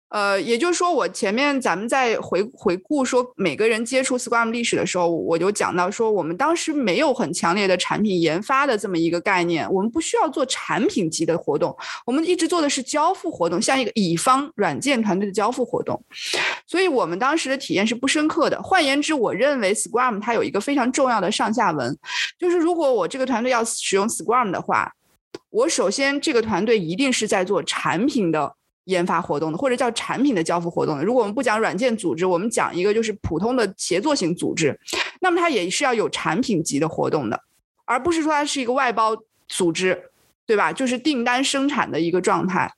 [0.09, 16.03] 呃，也就是说，我前面咱们在回回顾说每个人接触 Scrum 历史的时候，我就讲到说，我们当时没有很强烈的产品研发的这么一个概念，我们不需要做产品级的活动，我们一直做的是交付活动，像一个乙方软件团队的交付活动，
[16.65, 18.59] 所以我们当时的体验是不深刻的。
[18.63, 21.95] 换言之，我认为 Scrum 它有一个非常重要的上下文，
[22.39, 24.91] 就是如果我这个团队要使用 Scrum 的话。
[25.49, 31.03] 我首先，这个团队一定是在做产品的研发活动的，或者叫产品的交付活动的。
[31.03, 34.79] 如果我们不讲软件组织，我们讲一个就是普通的协作型组织，
[35.21, 37.41] 那么它也是要有产品级的活动的，
[37.85, 39.15] 而不是说它是一个外包
[39.47, 40.11] 组织，
[40.45, 40.71] 对吧？
[40.71, 42.71] 就是订单生产的一个状态，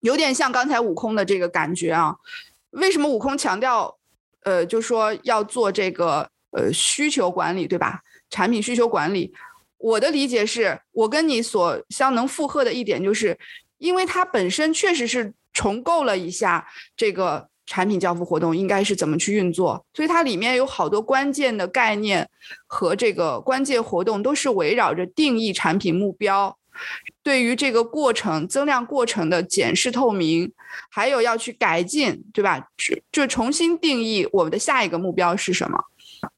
[0.00, 2.16] 有点像刚才悟空的这个感觉啊。
[2.70, 3.96] 为什么悟空强调，
[4.42, 8.00] 呃，就说要做这个呃需求管理，对吧？
[8.30, 9.32] 产品需求管理。
[9.84, 13.38] 我的理解是，我跟你所相能附和的一点就是，
[13.76, 16.66] 因为它本身确实是重构了一下
[16.96, 22.26] 这个产品交付活动应该是怎么去运作，所以它里面有好多关键的概念
[22.66, 26.56] 和这个关键活动都是围绕着定义产品目标，
[27.22, 30.50] 对于这个过程增量过程的检视透明，
[30.90, 32.68] 还有要去改进，对吧？
[33.12, 35.78] 就重新定义我们的下一个目标是什么。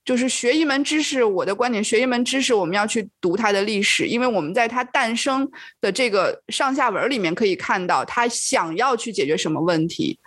[0.05, 10.19] 就是学一门知识，我的观点，学一门知识，我们要去读它的历史，因为我们在它诞生的这个上下文里面可以看到，它想要去解决什么问题。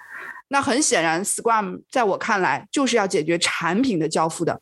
[0.49, 4.61] 那很显然，Scrum 在我看来就是要解决产品的交付的。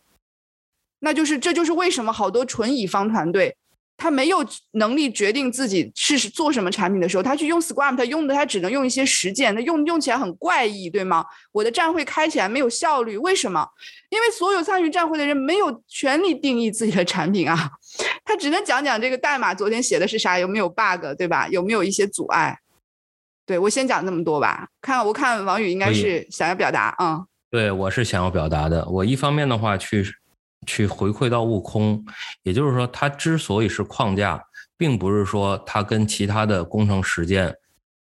[1.00, 3.56] 那就是这就是为什么好多纯乙方团队。
[3.98, 11.26] 他没有能力决定自己是做什么产品的时候，他去用 Scrum，他用的他只能用一些实践，他用用起来很怪异，对吗？
[11.52, 13.68] 我的站会开起来没有效率，为什么？
[14.10, 17.72] 因为所有参与站会的人没有权利定义自己的产品啊，
[18.24, 21.48] 他只能讲讲这个代码昨天写的是啥，有没有 bug，对吧？
[21.50, 22.60] 有没有一些阻碍？
[23.48, 24.68] 对我先讲这么多吧。
[24.80, 28.88] 看我看王宇应该是想要表达啊，对我是想要表达的。
[28.88, 30.06] 我一方面的话去。
[30.66, 32.04] 去回馈到悟空，
[32.44, 34.44] 也就是说，它之所以是框架，
[34.76, 37.56] 并不是说它跟其他的工程实践，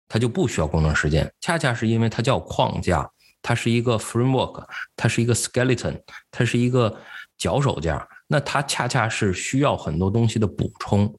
[0.08, 3.08] 它就不需要工程实践，恰恰是因为它叫框架，
[3.42, 4.64] 它是一个 framework，
[4.96, 6.00] 它是一个 skeleton，
[6.30, 6.96] 它是一个
[7.38, 11.14] 脚手架，那它恰恰是需要很多东西的补充，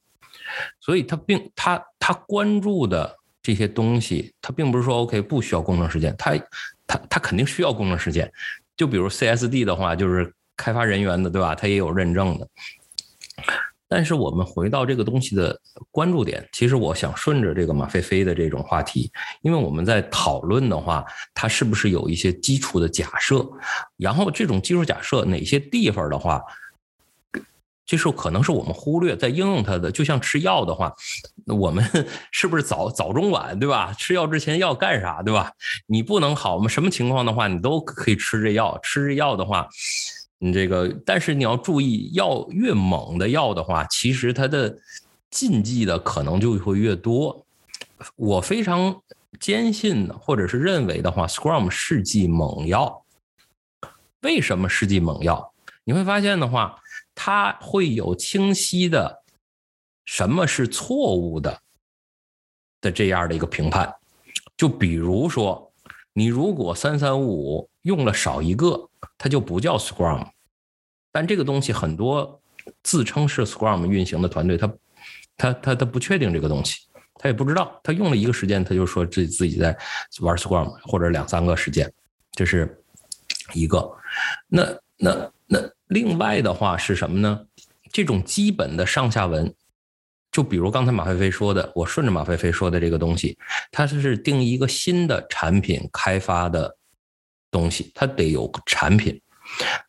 [0.79, 6.35] 所以它并它它关注的这些东西，它并不是说 OK 不需要工程实践，它
[6.85, 8.29] 它它肯定需要工程实践，
[8.75, 10.33] 就比如 CSD 的话，就是。
[10.57, 11.55] 开发人员的，对吧？
[11.55, 12.47] 他也有认证的。
[13.87, 15.59] 但是我们回到这个东西的
[15.91, 19.11] 关注点，其实我想顺着这个马飞飞的这种话题，
[19.41, 23.45] 因为我们在讨论的话，它是不是有一些基础的假设？
[23.97, 26.41] 然后这种基础假设哪些地方的话，
[27.85, 29.91] 就是可能是我们忽略在应用它的。
[29.91, 30.93] 就像吃药的话，
[31.47, 31.83] 我们
[32.31, 33.93] 是不是早早中晚，对吧？
[33.97, 35.51] 吃药之前要干啥，对吧？
[35.87, 36.69] 你不能好嘛？
[36.69, 38.79] 什么情况的话，你都可以吃这药。
[38.81, 39.67] 吃这药的话。
[40.43, 44.75] 你这个，但是你要注意，药越猛的药的话，其实它的
[45.29, 47.45] 禁忌的可能就会越多。
[48.15, 49.03] 我非常
[49.39, 53.05] 坚信，或者是认为的话，Scrum 是剂猛药。
[54.21, 55.53] 为什么是剂猛药？
[55.83, 56.81] 你会发现的话，
[57.13, 59.21] 它会有清晰的
[60.05, 61.61] 什么是错误的
[62.81, 63.93] 的这样的一个评判。
[64.57, 65.71] 就比如说，
[66.13, 68.87] 你如果三三五五用了少一个。
[69.17, 70.27] 它就不叫 Scrum，
[71.11, 72.41] 但这个东西很多
[72.83, 74.73] 自称是 Scrum 运行的团队，他
[75.37, 76.79] 他他他不确定这个东西，
[77.15, 79.77] 他也不知道，他用了一个时间，他就说自己自己在
[80.21, 81.91] 玩 Scrum，或者两三个时间，
[82.31, 82.83] 这是
[83.53, 83.91] 一个。
[84.47, 84.63] 那
[84.97, 87.45] 那那另外的话是什么呢？
[87.91, 89.53] 这种基本的上下文，
[90.31, 93.37] 就比如刚才马飞飞说的，我顺着马飞飞说的这个东西，
[93.71, 96.77] 它是定义一个新的产品开发的。
[97.51, 99.21] 东西它得有产品，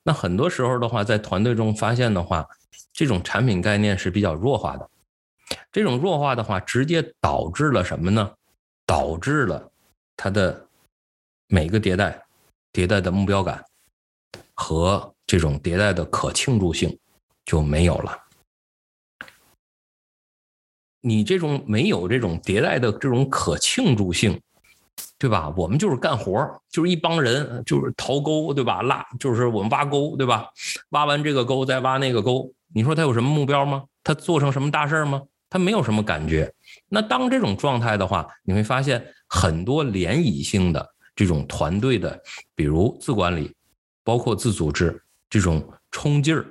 [0.02, 2.46] 那很多时候的话，在团队中发现的话，
[2.92, 4.90] 这种产品概念是比较弱化的。
[5.70, 8.34] 这种弱化的话，直接导致了什么呢？
[8.84, 9.70] 导致了
[10.16, 10.66] 它的
[11.46, 12.26] 每个迭代
[12.72, 13.64] 迭代的目标感
[14.54, 16.98] 和这种迭代的可庆祝性
[17.44, 18.18] 就没有了。
[21.00, 24.40] 你这种没有这种迭代的这种可庆祝性，
[25.22, 25.54] 对吧？
[25.56, 28.82] 我们就是干活，就是一帮人，就是掏沟，对吧？
[28.82, 30.48] 拉就是我们挖沟，对吧？
[30.88, 33.84] 挖完这个沟再挖那个沟，你说他有什么目标吗？
[34.02, 35.22] 他做成什么大事儿吗？
[35.48, 36.52] 他没有什么感觉。
[36.88, 42.20] 那当这种状态的话，你会发现很多联谊性的这种团队的，
[42.56, 43.54] 比如自管理，
[44.02, 46.44] 包括自组织这种冲劲儿，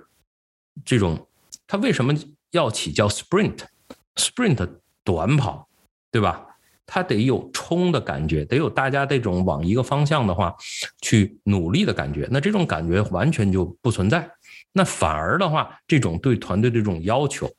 [0.85, 1.27] 这种
[1.67, 2.13] 他为什么
[2.51, 4.65] 要起叫 sprint？sprint
[5.03, 5.67] 短跑，
[6.09, 6.45] 对吧？
[6.93, 10.53] 它得有冲的感觉，得有大家这种往一个方向的话
[11.01, 12.27] 去努力的感觉。
[12.29, 14.29] 那这种感觉完全就不存在。
[14.73, 17.49] 那反而的话，这种对团队的这种要求，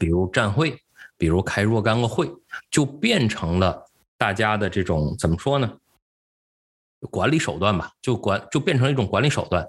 [0.00, 0.76] 比如站会，
[1.16, 2.28] 比如开若干个会，
[2.72, 3.86] 就变成了
[4.18, 5.72] 大家的这种怎么说呢？
[7.12, 9.64] 管理手段吧，就管就变成了一种管理手段。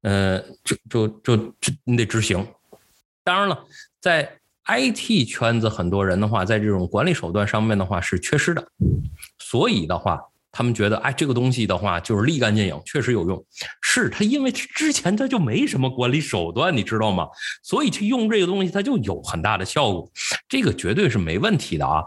[0.00, 2.46] 呃，就就就就你得执行。
[3.22, 3.62] 当然了，
[4.00, 4.39] 在
[4.70, 8.64] IT 圈子很多人的话，在这种管理手段上面的话是缺失的，
[9.40, 10.20] 所以的话，
[10.52, 13.44] 他们觉得，哎，这个东西的话就是立竿见影，确实有用。
[13.80, 17.26] 是他，因为之前他就没什么管理手段，你知道吗？
[17.62, 20.08] 所以去用这个东西，它就有很大的效果，
[20.48, 22.04] 这个绝对是没问题的啊。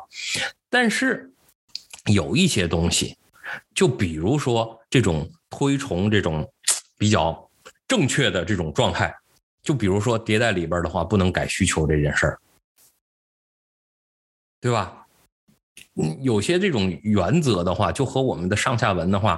[0.69, 1.30] 但是
[2.06, 3.17] 有一些东西，
[3.76, 6.49] 就比如说这种推崇这种
[6.97, 7.49] 比较
[7.88, 9.13] 正确的这种状态，
[9.62, 12.39] 就比如说迭代里边的话，不能改需求这件事儿。
[14.63, 15.06] 对吧？
[16.02, 19.38] 嗯，有些这种原则的话，就和我们的上下文的话，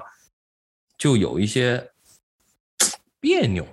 [1.00, 1.90] 就有一些
[3.20, 3.66] 别扭。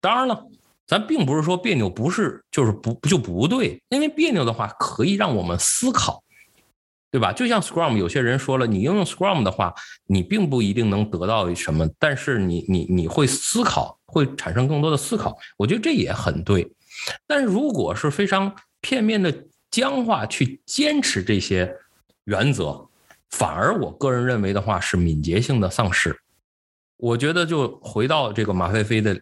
[0.00, 0.44] 当然了，
[0.84, 6.24] 咱并不是说别扭不是就是不就不对，因为别扭的话可以让我们思考，
[7.12, 7.32] 对吧？
[7.32, 9.72] 就像 Scrum，有些人说了，你应用 Scrum 的话，
[10.06, 15.38] 你并不一定能得到什么，但是你你你会思考，会产生更多的思考。
[15.56, 16.68] 我觉得这也很对。
[17.28, 19.32] 但如果是非常片面的。
[19.76, 21.70] 僵化去坚持这些
[22.24, 22.88] 原则，
[23.28, 26.18] 反而我个人认为的话是敏捷性的丧失。
[26.96, 29.20] 我觉得就回到这个马飞飞的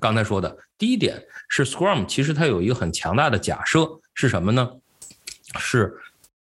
[0.00, 4.68] 刚才说的第一点是 Scrum，其实它有一个很强大的假设是什么呢？
[5.60, 5.96] 是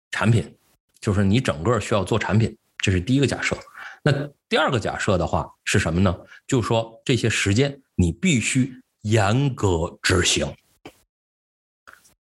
[0.09, 0.55] 产品，
[0.99, 3.55] 就是你整个需要做产品，这是第一个假设。
[4.01, 4.11] 那
[4.49, 6.17] 第二个假设的话是什么呢？
[6.47, 10.51] 就是说这些时间你必须严格执行。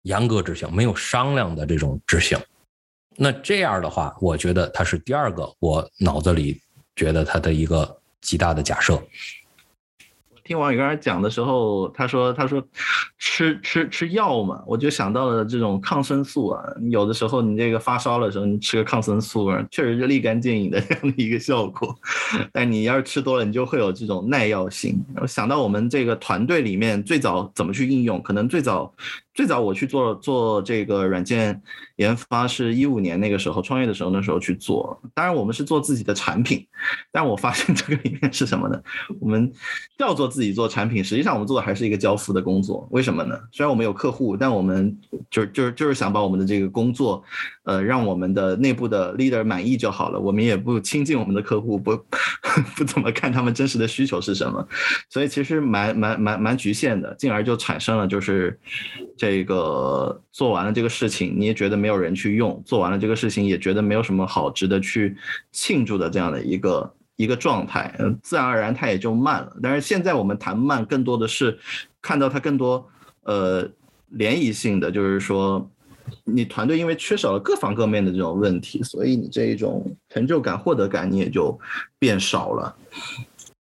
[0.06, 2.38] 严格执行，没有商量的这种执行，
[3.16, 6.60] 那这样的话，我觉得它是第二个我脑子里
[6.94, 9.02] 觉得它的一个极大的假设。
[10.44, 12.62] 听王宇刚才讲的时候，他说他说
[13.18, 16.62] 吃吃吃药嘛，我就想到了这种抗生素啊。
[16.88, 21.92] 有的时候你这个发烧的时候，你吃个抗生素啊，确实是立竿见影的这样的一个效果。
[22.52, 25.04] 但你要是吃多了，你就会有这种耐药性。
[25.16, 28.94] 我想到我们这个团队里面最早怎么去应用，可能最早。
[29.36, 31.60] 最早我去做做这个软件
[31.96, 34.98] 研发，是一五年那个时候创业的时候，那时候去做。
[35.12, 36.66] 当然我们是做自己的产品，
[37.12, 38.82] 但我发现这个里面是什么呢？
[39.20, 39.52] 我们
[39.98, 42.88] 叫做自己做产品，实际上我们做的还是一个交付的工作。
[42.90, 43.38] 为什么呢？
[43.52, 44.98] 虽然我们有客户，但我们
[45.30, 47.22] 就是就是就是想把我们的这个工作，
[47.66, 50.18] 呃，让我们的内部的 leader 满意就好了。
[50.18, 51.94] 我们也不亲近我们的客户，不
[52.74, 54.66] 不怎么看他们真实的需求是什么，
[55.10, 58.58] 所以其实蛮蛮蛮蛮局限的，进而就产生了就是。
[59.18, 65.16] 这个做完了这个事情，你也觉得没有人去用；做完了这个事情，也觉得没有什么好值得去
[65.52, 69.56] 庆祝的这样的一个一个状态，嗯，自然而然它也就慢了。
[69.62, 71.58] 但是现在我们谈慢，更多的是
[72.02, 72.86] 看到它更多
[73.22, 73.66] 呃
[74.18, 75.66] 涟漪性的，就是说
[76.24, 81.58] 你团队因为缺少了各方各面的这种问题，所以你这一种成就感、获得感你也就
[81.98, 82.76] 变少了。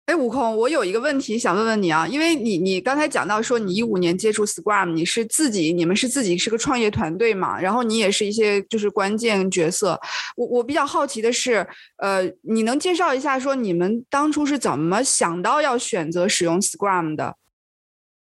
[0.06, 9.98] 哎，悟空，我有一个问题想问问你啊，因为你你刚才讲到说你一五年接触 Scrum，你是自己你们是自己是个创业团队嘛，然后你也是一些就是关键角色。
[10.36, 11.66] 我我比较好奇的是，
[12.00, 17.38] 呃，你能介绍一下说你们当初是怎么想到要选择使用 Scrum 的？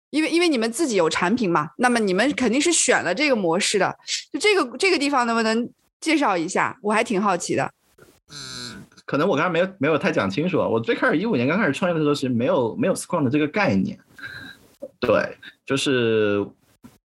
[0.10, 3.98] 因为因为你们自己有产品嘛，那么你们肯定是选了这个模式的。
[4.32, 6.78] 就这个这个地方能不能介绍一下？
[6.82, 7.72] 我还挺好奇的。
[9.06, 10.68] 可能我刚才没有没有太讲清楚啊。
[10.68, 14.00] 我最开始一五年刚开始创业的时候，其实没有没有 Scrum 的这个概念。
[15.00, 16.46] 对，就是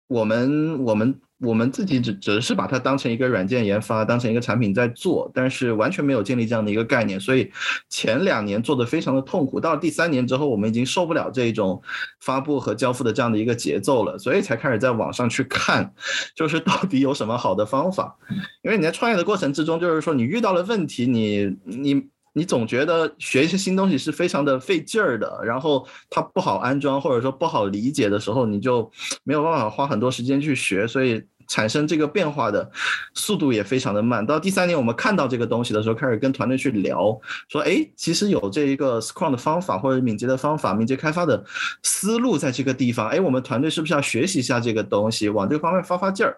[0.08, 1.20] 我们我们。
[1.44, 7.52] 我们自己只只是把它当成一个软件研发，当成一个产品在做，但是完全没有建立这样的一个概念，所以
[7.90, 9.60] 前两年做的非常的痛苦。
[9.60, 11.82] 到了第三年之后，我们已经受不了这种
[12.22, 15.94] 发布和交付的这样的一个节奏了，所以才开始在网上去看，
[16.36, 18.18] 就是到底有什么好的方法。
[18.64, 22.08] 因为你在创业的过程之中，就是说你遇到了问题，你你。
[22.36, 28.92] 你总觉得学一些新东西是非常的费劲儿的，然后它不好安装或者说不好理解的时候，你就
[29.24, 32.70] 没有办法花很多时间去学，所以产生这个变化的
[33.14, 34.26] 速度也非常的慢。
[34.26, 37.20] 到第三年，我们看到这个东西的时候，开始跟团队去聊，
[37.50, 41.44] 说，哎，其实有这一个 Scrum 的方法或者敏捷的方法、敏捷开发的
[41.84, 46.38] 思路在这个地方，哎，我们团队是不是要学习一下这个东西，往这个方面发发劲儿？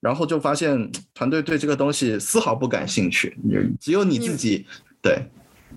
[0.00, 3.36] 然后就发现团队对这个东西丝毫不感兴趣，
[3.80, 4.66] 只有你自己
[5.00, 5.18] 对。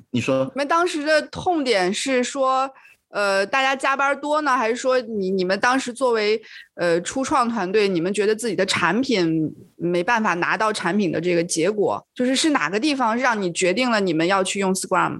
[0.10, 2.70] 你说，你们当时的痛点是说？
[3.14, 6.42] 呃，大家加班多呢，还是说你你们当时作为
[6.76, 15.20] 呃初创团队，你们觉得自己的产品没办法拿到产品的这个结果，就是是哪个地方让你决定了你们要去用 Scrum？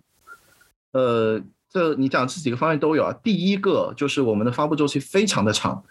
[0.92, 1.42] 呃。
[1.74, 3.12] 这你讲这几个方面都有啊。
[3.24, 5.84] 第一个就是我们的发布周期非常的长，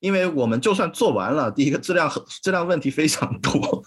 [0.00, 3.82] 因为我们就算做完了，第一个质量很质量问题非常多。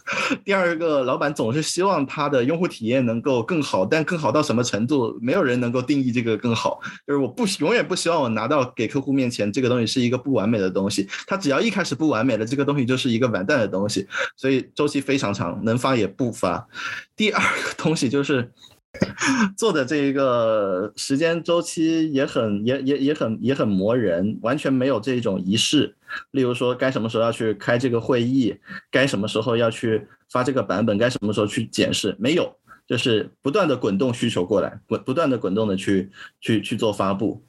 [0.45, 6.79] 第二个，老板总是希望他的用户体验能够更好，但更好到什么程度，没有人能够定义这个更好。
[7.07, 14.07] 就是我不永远不希望我拿到给客户面前这个东西是一个不完美的东西，它只要一开始不完美了，这个东西就是一个完蛋的东西。
[14.37, 16.67] 所以周期非常长，能发也不发。
[17.15, 18.51] 第二个东西就是。
[19.55, 25.95] 做的这一个时间周期也很也也也很也很磨人，完全没有这种仪式。
[26.31, 28.57] 例如说，该什么时候要去开这个会议，
[28.89, 32.51] 该什么时候要去发这个版本，该什么时候去检视，没有，
[32.87, 36.09] 就是不断的滚动需求过来，滚不断的滚动的去
[36.41, 37.43] 去去做发布。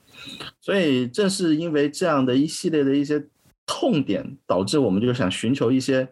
[0.61, 3.25] 所以正是因为这样的一系列的一些
[3.65, 6.07] 痛点，导致我们就想寻求一些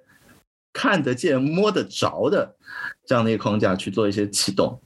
[0.72, 2.56] 看得见、摸得着的
[3.04, 4.80] 这样的一个框架去做一些启动。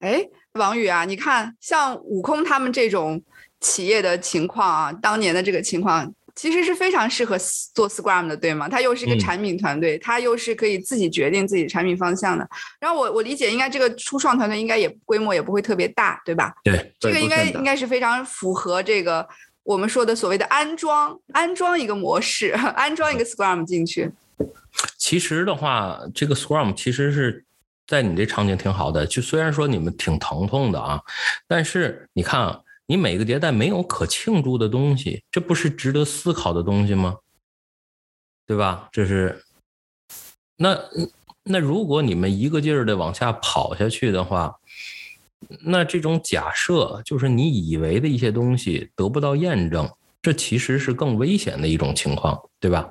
[0.00, 3.22] 哎，王宇啊，你看，像悟空他们这种
[3.60, 7.36] 企业的情况啊，当年的这个情况，其实是非常适合
[7.74, 8.66] 做 Scrum 的，对吗？
[8.66, 12.48] 它又是一个产品团队，它又是可以自己决定自己产品方向的。
[12.80, 16.52] 然后我我理解，应该这个初创团队应该也规模也不会特别大，对吧？
[16.64, 19.28] 对，这个应该应该是非常符合这个
[19.62, 24.10] 我们说的所谓的安装安装一个模式， 安装一个 Scrum 进去。
[24.96, 27.44] 其实的话，这个 Scrum 其实是。
[27.90, 31.02] 在你这场景挺好的，就虽然说你们挺疼痛的啊，
[31.48, 37.16] 但是你看啊，你每个迭代没有可庆祝的东西，这不是值得思考的东西吗？
[38.46, 38.88] 对吧？
[38.92, 39.44] 这是，
[40.58, 40.78] 那
[41.42, 44.54] 那如果你们一个劲儿的往下跑下去的话，
[45.62, 49.90] 那这种假设就是你以为的一些东西得不到验证，
[50.22, 52.88] 这其实是更危险的一种情况，对吧？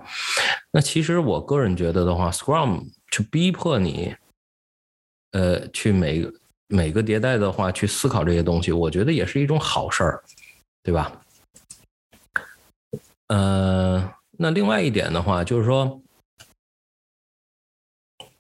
[0.72, 4.14] 那其实我个人觉得的话，Scrum 去逼迫你。
[5.32, 6.26] 呃，去每
[6.68, 10.24] 每个迭代的话，去思考这些东西，我觉得也是一种好事儿，
[10.82, 11.22] 对吧？
[13.28, 16.02] 呃，那另外一点的话，就是说，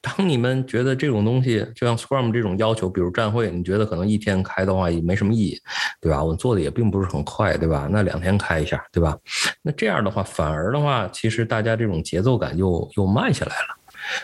[0.01, 5.61] 当你们觉得这种东西，就像 Scrum 这种要求，比如站会，你觉得可能一天开的话也没什么意义，
[6.01, 6.23] 对吧？
[6.23, 7.87] 我做的也并不是很快，对吧？
[7.91, 9.15] 那两天开一下，对吧？
[9.61, 13.77] 那这样的话，反而的话，其实大家这种节奏感又又慢下来了，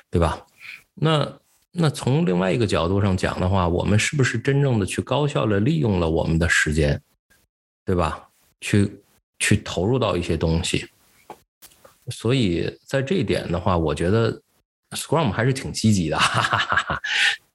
[0.09, 0.43] 对吧？
[0.95, 1.32] 那。
[1.78, 7.01] 那从另外一个角度上讲的话，我们是不是真正的去高效的利用了我们的时间，
[7.84, 8.30] 对吧？
[8.61, 9.01] 去
[9.39, 10.88] 去投入到一些东西。
[12.09, 14.41] 所以在这一点的话，我觉得
[14.91, 16.17] Scrum 还是挺积极的。
[16.17, 17.01] 哈哈哈哈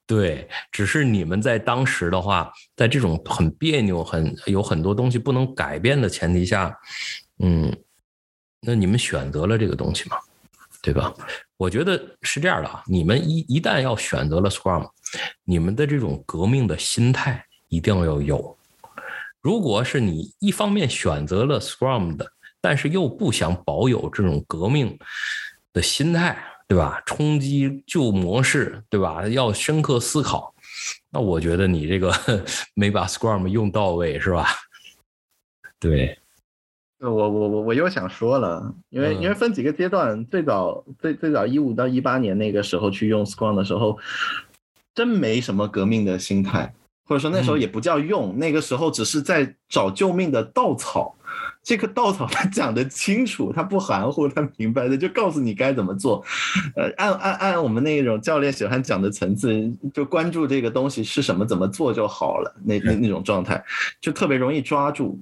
[0.07, 6.77] 对，只是你们在当时的话，在这种很别扭、很有很多东西不能改变的前提下，
[7.39, 7.75] 嗯，
[8.61, 10.19] 那你们选择了这个东西吗？
[10.83, 11.15] 对吧？
[11.61, 14.89] 我觉得是这样的啊，你们一一旦要选择了 Scrum，
[15.45, 18.57] 你们的这种革命的心态一定要有。
[19.43, 22.33] 如果是你一方面选择了 Scrum 的，
[22.63, 24.99] 但是又不想保有这种革命
[25.75, 27.03] 的心态，对吧？
[27.05, 29.29] 冲击旧模式，对吧？
[29.29, 30.55] 要深刻思考，
[31.11, 32.11] 那我觉得你这个
[32.73, 34.47] 没把 Scrum 用到位，是吧？
[35.79, 36.19] 对。
[37.01, 43.99] 我我我我又想说了，因为因为分几个阶段，最早最最早一五到一八年那个时候去用 Scrum 的时候，
[44.95, 46.75] 真没什么革命的心态，
[47.07, 51.17] 或者说那时候也不叫用，那个时候只是在找救命的稻草。
[51.63, 56.23] 这个稻草 他讲的清楚，他不含糊，他明白的就告诉你该怎么做。
[56.77, 62.55] 呃，按按按我们那种教练喜欢讲的层次，就关注这个东西是什么，怎么做就好了。
[62.65, 63.63] 那那那种状态
[64.01, 65.19] 就特别容易抓住。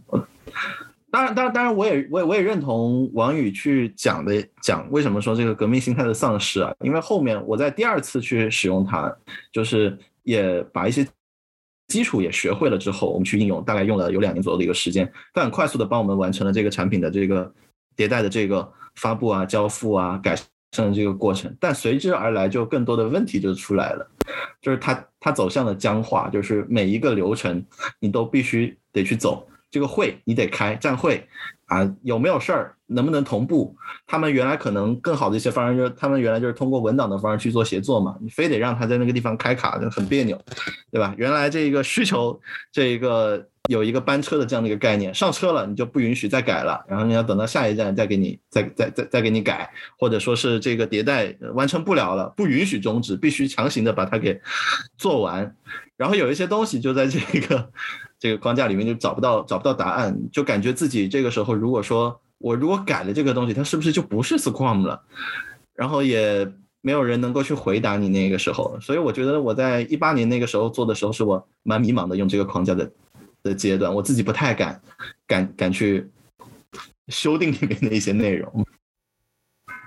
[1.11, 6.71] 当然，当然，当然，我也，我也，我也认同王宇去讲的讲为什么说这个革命心态的丧失啊？
[6.81, 9.11] 因为后面我在第二次去使用它，
[9.51, 11.07] 就是也把一些
[11.87, 17.51] 基础也学会了之后，我们去应用，大概用了有两年左右的一个时间，它很快速的帮我们完成了这个产品的这个
[17.97, 20.37] 迭代的这个发布啊、交付啊、改
[20.73, 21.57] 善的这个过程。
[21.59, 24.07] 但随之而来就更多的问题就出来了，
[24.61, 27.65] 就是它它走向了僵化，就是每一个流程
[27.99, 29.49] 你都必须得去走。
[29.71, 31.27] 这个会你得开站会
[31.67, 33.77] 啊，有没有事儿，能不能同步？
[34.07, 40.41] 他们原来可能更好的一些方式就是他们原来就是通过文档的方式去做协作嘛，你非得让他在那个地方开卡，就很别扭，
[40.91, 41.15] 对吧？
[41.17, 42.41] 原来这个需求
[42.73, 43.49] 这一个。
[43.69, 54.41] 有一个班车的这样的一个概念，上车了你就不允许再改了，然后你要等到下一站再给你再再再再给你改，或者说是这个迭代完成不了了，不允许终止，必须强行的把它给
[54.97, 55.55] 做完。
[55.99, 57.71] 然后有一些东西就在这个
[58.19, 65.03] 这个框架里面就找不到找不到答案，就感觉自己这个时候如果说我如果改了这个东西，它是不是就不是 Scrum 了？
[65.75, 66.51] 然后也
[66.81, 72.91] 没有人能够去回答你那个时候，所以我觉得我在一八年那个时候做的时候，是我蛮迷茫的，用这个框架的。
[73.41, 74.83] 的阶段，我自己不太敢，
[75.25, 76.11] 敢敢去
[77.07, 78.67] 修订里面的一些内容。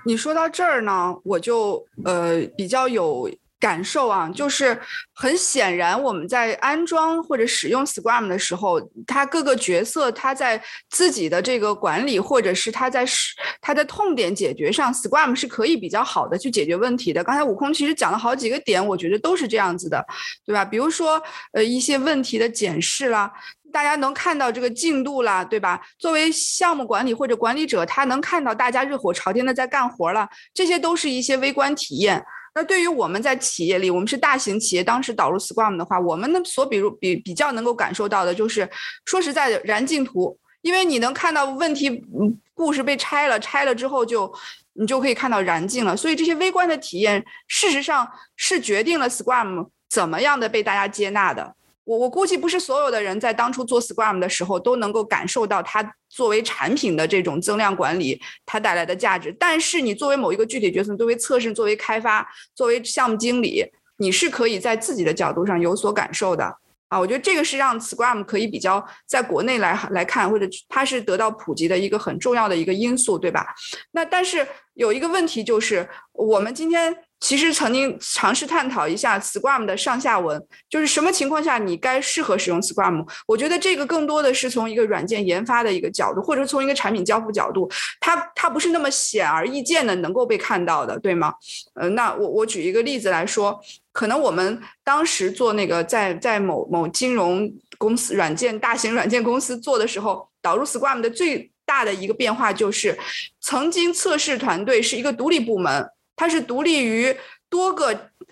[0.06, 3.30] 你说到这儿呢，我就呃比较有。
[3.62, 4.76] 感受啊，就是
[5.14, 10.60] 很显然，我们在安装或者使用 Scrum 的时候，它各个角色他在
[10.90, 17.22] 自己的这个管理，或者是他在使他的痛点解决上，Scrum 是可以比较好的去解决问题的。
[17.22, 20.04] 刚才悟空其实讲了好几个点，我觉得都是这样子的，
[20.44, 20.64] 对吧？
[20.64, 23.32] 比如说，呃，一些问题的检视啦，
[23.72, 25.80] 大家能看到这个进度啦，对吧？
[26.00, 32.24] 作为项目管理或者管理者，他能看到大家热火朝天的在干活了，这些都是一些微观体验。
[32.54, 38.68] 那对于我们在企业里，我们是大型企业，当时导入 Scrum 的话，我们的所比如比比较能够感受到的就是，
[39.06, 44.32] 说实在的，燃尽图，因为你能看到问题，嗯，故事被拆了，拆了之后就
[44.74, 51.54] 你就可以看到燃尽了，所以这些微观的体验，事实上是决定了 Scrum 怎么样的被大家接纳的。
[51.84, 62.24] 我我估计不是所有的人在当初做 Scrum 的时候都能够感受到它作为产品的这种增量管理它带来的价值，但是你作为某一个具体角色，作为测试、作为开发、
[62.54, 63.64] 作为项目经理，
[63.96, 66.44] 你是可以在自己的角度上有所感受的
[66.86, 67.00] 啊！
[67.00, 73.46] 我觉得这个是让 Scrum 可以比较在国内来来看，或者它是得到普及的一个很重要的一个因素，对吧？
[73.90, 76.96] 那但是有一个问题就是，我们今天。
[77.22, 83.08] 其实曾经尝试探讨一下 Scrum 的上下文，就是什么情况下你该适合使用 Scrum。
[83.28, 87.70] 我觉得这个更多的是从一个软件研发的一个角度，或者从一个产品交付角度，
[88.00, 91.32] 它它不是那么显而易见的能够被看到的，对吗？
[91.74, 93.60] 呃，那我我举一个例子来说，
[93.92, 97.48] 可能我们当时做那个在在某某金融
[97.78, 102.98] 公司软件大型软件公司做的时候，导入 Scrum 的最大的一个变化就是，
[103.40, 105.88] 曾经测试团队是一个独立部门。
[106.22, 107.12] 它是独立于
[107.48, 107.86] 多个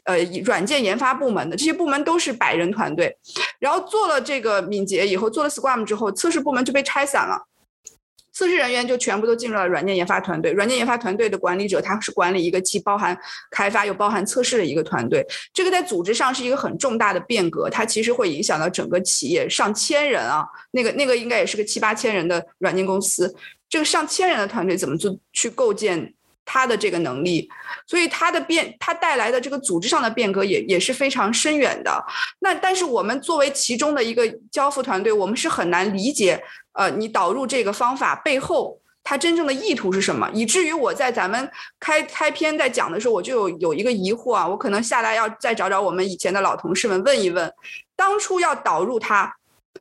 [0.05, 3.19] 呃软件研发部门的，这些部门都是百人团队。
[3.59, 7.47] 然后做了这个敏捷以后，做了 Scrum 之后，测试部门就被拆散了，
[8.33, 10.53] 测试人员就全部都进入了软件研发团队。
[10.53, 13.19] 软件研发团队的管理者，他是管理一个既包含
[13.51, 15.27] 开发又包含测试的一个团队。
[15.53, 23.35] 这个在组织上是一个很重大的变革，它其实会影响到整个企业上千人啊，那个那个应该也是个七八千人的软件公司，
[23.69, 26.15] 这个上千人的团队怎么做去构建？
[26.53, 27.49] 他的这个能力，
[27.87, 32.05] 所以他的变，他带来的这个组织上的变革也也是非常深远的。
[32.41, 36.43] 那但是我们作为其中的一个交付团队，我们是很难理解，
[36.73, 41.49] 呃，你导入这个方法背后它真正的意图是什么，以至于我在咱们
[41.79, 47.53] 开开篇在讲的时候，我就有有一个疑惑啊，我可能下来要再找找我们以前的老同事们问一问，
[47.95, 49.37] 当初要导入它。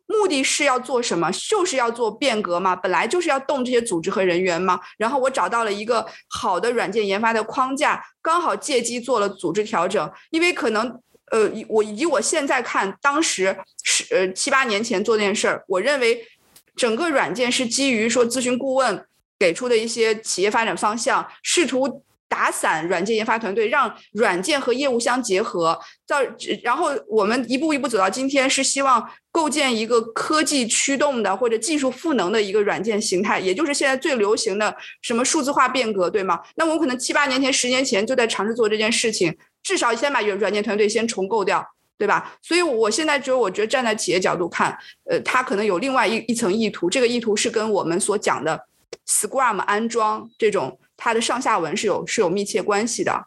[0.07, 1.31] 目的是要做什么？
[1.31, 2.75] 就是要做变革嘛？
[2.75, 4.79] 本来就是要动这些组织和人员嘛？
[4.97, 10.11] 然后我找到了一个好的软件研发的框架，刚好借机做了组织调整。
[10.31, 10.99] 因为可能，
[11.31, 16.27] 呃，我以我现在看，当时是呃七八年前做这件事儿，我认为
[16.75, 19.05] 整个软件是基于说咨询顾问
[19.37, 22.03] 给出的一些企业发展方向，试图。
[22.29, 25.77] 打散软件研发团队，让软件和业务相结合，
[26.07, 26.19] 到
[26.63, 36.39] 然后我们一步一步走到今天，是希望构建一个科技驱动的或者技术赋能的一个软件形态，也就是现在最流行的什么数字化变革，对吗？
[36.55, 41.65] 那我可能七八年前、十年前就在尝试做这件事情，至少先把软软件团队先重构掉，
[41.97, 42.37] 对吧？
[42.43, 44.77] 所以我现在只有我觉得站在企业角度看，
[45.09, 48.67] 呃，它可能有另外一一层意图，这个意图是跟我们所讲的
[49.07, 50.79] Scrum 安装这种。
[51.01, 53.25] 它的上下文是有是有密切关系的，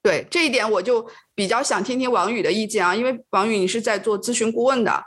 [0.00, 5.04] 对这一点我就比较想听听王宇的意见啊，因为王宇你是在做咨询顾问的，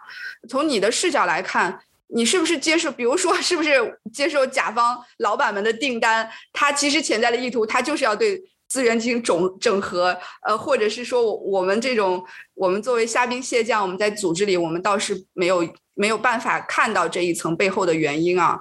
[0.49, 12.21] 从你的视角来看，你是不是接受，比如说是不是接受甲方老板们的订单，他其实潜在的意图，他就是要对资源进行整整合，呃，或者是说我们这种
[12.55, 18.59] 我们作为虾兵蟹将，我们在组织里，我们倒是没有没有办法看到这一层背后的原因啊。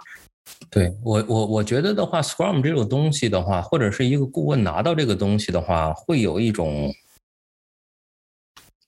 [0.71, 6.93] 对我，我我觉得的话，Scrum 这种东西的话，或者是一个顾问拿到这个东西的话，会有一种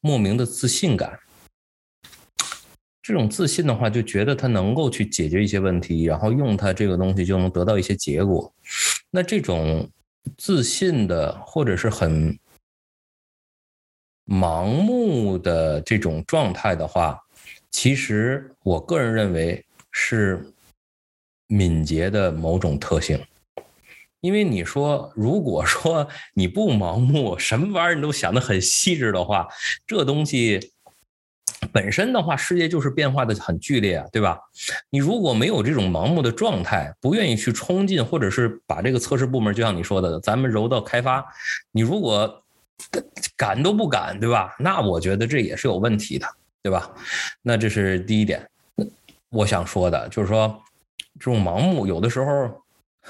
[0.01, 1.19] 莫名的自信感。
[3.01, 8.53] 这种自信的话，就觉得他能够去解决一些问题，然后用他这个东西就能得到一些结果。
[9.11, 9.89] 那这种
[10.37, 12.39] 自信的或者是很
[14.27, 17.19] 盲目的这种状态的话，
[17.71, 20.53] 其实我个人认为是
[21.49, 23.21] 敏捷的某种特性。
[24.21, 29.47] 因为你说，如果说你不盲目，什么玩意儿你都想得很细致的话，
[29.87, 30.73] 这东西
[31.73, 34.37] 本身的话，世界就是变化的很剧烈啊，对吧？
[34.91, 41.25] 你如果没有这种盲目的状态，不愿意去冲进，或者是把这个测试部门，就像你说的，咱们揉到开发，
[41.71, 42.43] 你如果
[43.37, 44.57] 敢都不敢，对吧？
[44.59, 46.27] 那我觉得这也是有问题的，
[46.61, 46.91] 对吧？
[47.41, 48.45] 那这是第一点，
[49.31, 50.61] 我想说的就是说，
[51.19, 52.51] 这种盲目有的时候。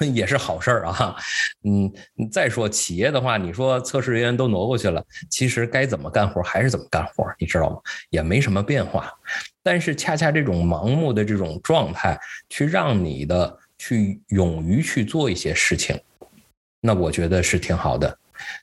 [0.15, 1.17] 也是好事儿啊，
[1.65, 1.93] 嗯，
[2.31, 7.79] 再说企业的话，你说测试人员都挪过去了，其实该怎么干活还是怎么干活，你知道吗？
[8.11, 9.13] 也没什么变化。
[9.61, 12.17] 但是恰恰这种盲目的这种状态，
[12.49, 16.01] 去让你的去勇于去做一些事情，
[16.81, 18.17] 那我觉得是挺好的。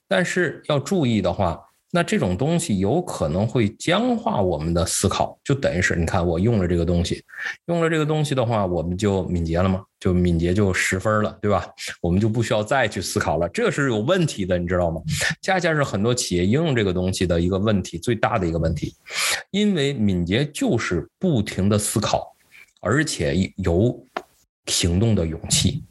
[0.08, 1.60] 但是要注意的话。
[1.96, 7.24] 那这种东西有可能会僵化我们的思考，就等于是你看我用了这个东西，
[7.68, 9.82] 用了这个东西的话，我们就敏捷了吗？
[9.98, 11.66] 就敏捷就十分了，对吧？
[12.02, 15.02] 我们就不需要再去思考了，这是有问题的，你知道吗？
[15.42, 18.94] 恰恰是很多企业应用这个东西的一个问题，最大的一个问题，
[19.52, 22.36] 因为敏捷就是不停的思考，
[22.82, 23.98] 而且有
[24.66, 25.82] 行动的勇气。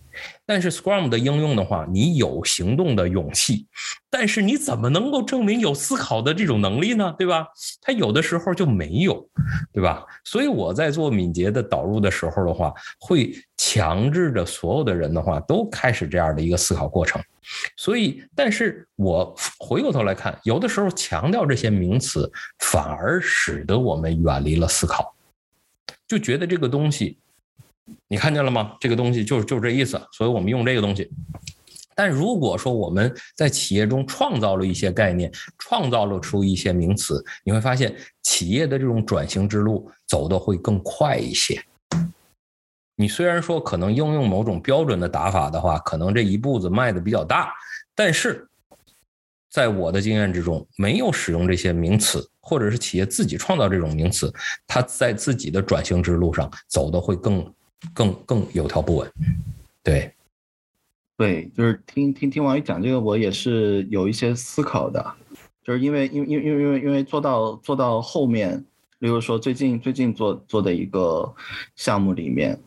[0.46, 3.66] 但是 Scrum 的应用的话，你有行动的勇气，
[4.10, 7.14] 但是你怎么能够证明有思考的这种能力呢？
[7.18, 7.46] 对吧？
[7.80, 9.26] 它有的时候就没有，
[9.72, 10.04] 对吧？
[10.24, 17.22] 所以我在做敏捷的导入的时候的话，会强制着所有的人的话都开始这样的一个思考过程。
[17.76, 25.14] 所以，但是我回过头来看，有的时候强调这些名词，反而使得我们远离了思考，
[26.08, 27.18] 就觉得这个东西。
[28.08, 28.76] 你看见了吗？
[28.80, 31.10] 这个东西就是就是这意思，所以我们用这个东西。
[31.94, 41.62] 但如果说我们在企业中创造了一些概念，创造了出一些名词，你会发现企业的这种转型之路走的会更快一些。
[42.96, 47.52] 你虽然说可能应用某种标准的打法的话，可能这一步子迈的比较大，
[47.94, 48.48] 但是
[49.50, 54.32] 在我的经验之中，没有使用这些名词，或者是企业自己创造这种名词，
[54.66, 57.54] 它在自己的转型之路上走的会更。
[57.92, 59.12] 更更有条不紊，
[59.82, 60.12] 对，
[61.16, 65.14] 对，就是听听听王宇讲这个，我也是有一些思考的，
[65.62, 68.64] 就是因为因为因为因为因为做到做到后面，
[69.00, 71.34] 例如说最近最近做做的一个
[71.76, 72.58] 项目里面，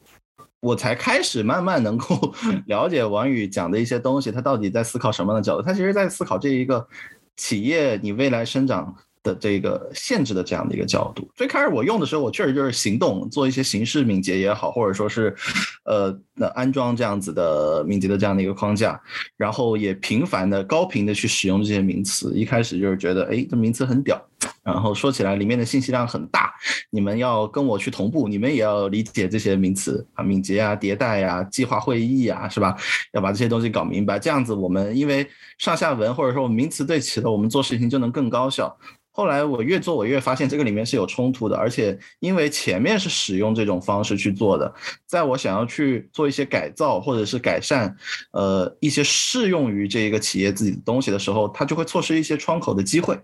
[0.59, 2.33] 我才开始慢慢能够
[2.67, 6.87] 了解王宇讲的一些东西，他到底在思考什么样的角度，他其实在思考这一个
[7.35, 8.95] 企业你未来生长。
[9.27, 15.35] 的这个限制的这样的一个角度，最开始我用的时候，我确实就是行动做一些形式敏捷也好，或者说是，
[15.83, 18.99] 呃，那安装这样子的敏捷的这样的一个框架，
[19.35, 22.31] 然后也频繁的高频的去使用这些名词。
[22.33, 24.19] 一开始就是觉得，哎，这名词很屌，
[24.67, 26.53] 然后说起来里面的信息量很大，
[26.89, 32.75] 你们要跟我去同步，你们也要理解这些名词啊，敏捷啊，迭代啊，计划会议啊，是吧？
[33.13, 35.25] 要把这些东西搞明白，这样子我们因为
[35.57, 38.77] 上下文或者说名词对齐了，我们做事情就能更高效。
[39.11, 44.71] 后来我越做，我越发现这个里面是有冲突的，而且因为前面是使用这种方式去做的，
[45.07, 47.95] 在我想要去做一些改造或者是改善，
[48.31, 53.17] 呃，一些适用于这一个企业自己的东西的时候，它就会错失一些窗口的机会。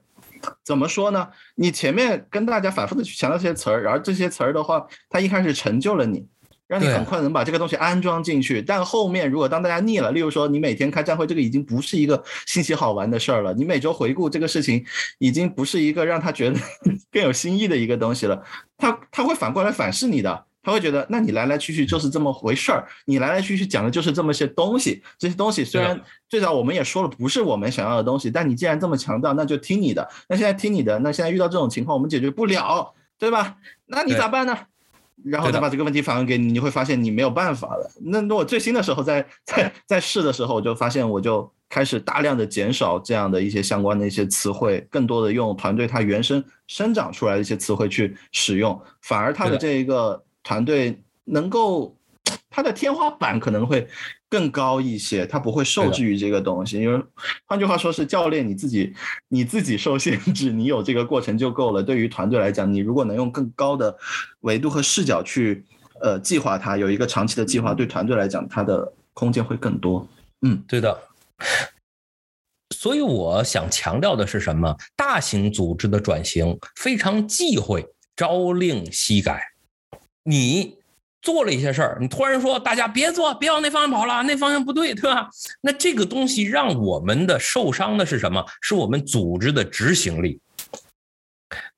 [0.64, 1.28] 怎么说呢？
[1.56, 6.28] 你前面跟大家反复的去强调这些词儿，然后这些词儿的话，它一开始成就了你。
[6.66, 13.54] 让你很快能把这个东西安装进去，但后面如果当大家腻了，例如说你每天开站会，这个已经不是一个新奇好玩的事儿了。
[13.54, 14.84] 你每周回顾这个事情，
[15.20, 16.60] 已经不是一个让他觉得
[17.12, 18.42] 更有新意的一个东西了。
[18.78, 25.04] 他他会反过来反噬你的，他会觉得，那你来来去去就是这么回事儿，你来来去去讲的就是这么些东西。
[25.20, 26.00] 这些东西虽然
[26.30, 30.10] 最早我们也说了不是我们想要的东西，但你既然这么强调，那就听你的。
[30.28, 33.58] 那现在听你的，那现在遇到这种情况，我们解决不了，对吧？
[33.86, 34.58] 那你咋办呢？
[35.24, 37.90] 然后再把这个问题反问给你，你会发现你没有办法了。
[38.02, 51.98] 那那我最新的时候在在在试的时候，我就发现我就开始大量的减少这样的一些相关的一些词汇，更多的用团队它原生生长出来的一些词汇去使用，反而它的这一个团队能够。
[52.56, 53.88] 它的天花板可能会
[54.30, 56.80] 更高一些，它不会受制于这个东西。
[56.80, 57.04] 因为
[57.46, 58.94] 换句话说，是教练你自己，
[59.28, 61.82] 你自己受限制，你有这个过程就够了。
[61.82, 63.96] 对于团队来讲，你如果能用更高的
[64.42, 65.66] 维度和视角去
[66.00, 70.08] 呃计划它，有一个长期的计划，对团队来讲，它的空间会更多。
[70.42, 70.96] 嗯，对的。
[72.70, 74.76] 所以我想强调的是什么？
[74.96, 77.84] 大型组织的转型非常忌讳。
[78.16, 79.42] 朝令夕改。
[80.24, 80.78] 你
[81.22, 85.30] 做了一些事儿，你突然说大家别做，别往那方向跑了，那方向不对，对吧？
[85.62, 88.46] 那这个东西让我们的受伤的是什么？
[88.62, 90.40] 是我们组织的执行力。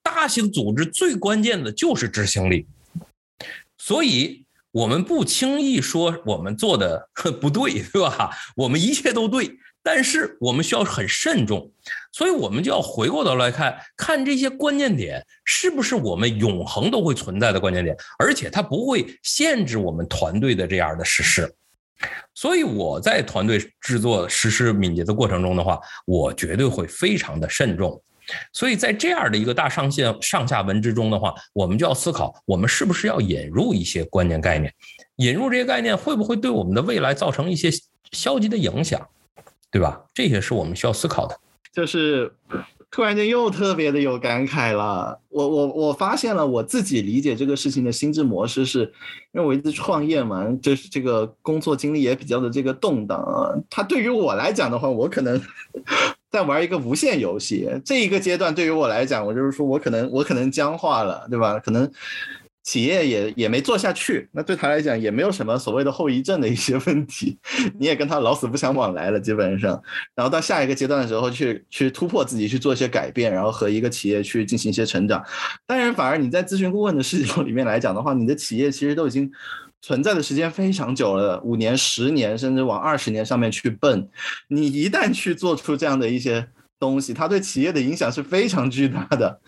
[0.02, 2.66] 大型组织最关键的就是执行力，
[3.78, 7.10] 所以我们不轻易说我们做的
[7.42, 8.30] 不对，对吧？
[8.56, 9.58] 我们一切都对。
[9.86, 11.72] 但是我们需要很慎重，
[12.12, 21.54] 所以我们就要回过头来看看这些关键点是不是我们永恒都会存在的关键点，而且它不会限制我们团队的这样的实施。
[22.34, 28.02] 所以我在团队制作实施敏捷的过程中的话，我绝对会非常的慎重。
[28.54, 34.74] 所以在这样的一个大上线上下文之中的话，我们就要思考，我们是不是要引入一些关键概念？
[35.18, 37.70] 引入这些概念会不会对我们的未来造成一些
[38.14, 39.08] 消极的影响？
[39.76, 40.02] 对吧？
[40.14, 41.38] 这些是我们需要思考的。
[41.74, 42.32] 就是
[42.90, 45.20] 突然间又特别的有感慨了。
[45.28, 48.90] 我我我发现了我自己理解这个事情的心智模式，是
[49.34, 53.52] 因为我一直创业嘛，就是这个工作经历也比较的这个动荡啊。
[53.70, 55.42] 它对于我来讲的话，我可能
[56.32, 57.70] 在玩一个无限游戏。
[57.84, 61.60] 这一个阶段对于我来讲，我就是说我可能我可能僵化了，对吧？
[61.60, 61.92] 可能。
[62.66, 67.38] 企业也也没做下去，那对他来讲也没有什么所谓的后遗症的一些问题，
[67.80, 69.80] 你也跟他老死不相往来了，基本上。
[70.16, 75.24] 然后到下一个阶段的时候，去去突破自己，去做一些改变，然后和一个企业去进行一些成长。
[75.68, 79.32] 当然，反而你在咨询顾问的视角里面来讲的话，你的企业其实都已经
[79.84, 84.10] 存在的时间非常久了，五年、十年，甚至往二十年上面去奔。
[84.48, 86.48] 你一旦去做出这样的一些。
[86.80, 89.40] 东西，它对企业的影响是非常巨大的。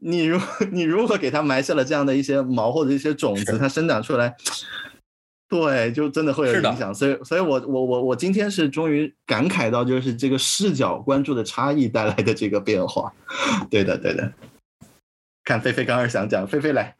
[0.00, 0.40] 你如
[0.72, 4.34] 你如果给它埋下了这样的一些毛或者一些种子，它生长出来，
[5.48, 6.94] 对，就真的会有影响。
[6.94, 13.12] 所以，所以我我我我今天是终于感慨到，就是这个视角关注的差异带来的这个变化。
[13.70, 14.32] 对的，对的。
[15.44, 16.96] 看菲菲刚刚想讲，菲菲来。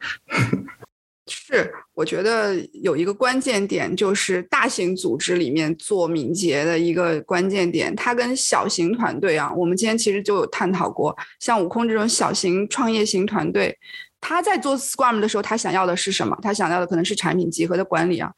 [1.25, 13.77] 是，我觉得有一个关键点，就是大型组织里面做敏捷的一个关键点，它跟小型团队啊，我们今天其实就有探讨过，像悟空这种小型创业型团队，
[14.19, 16.37] 他在做 Scrum 的时候，他想要的是什么？
[16.41, 18.29] 他想要的可能是产品集合的管理啊。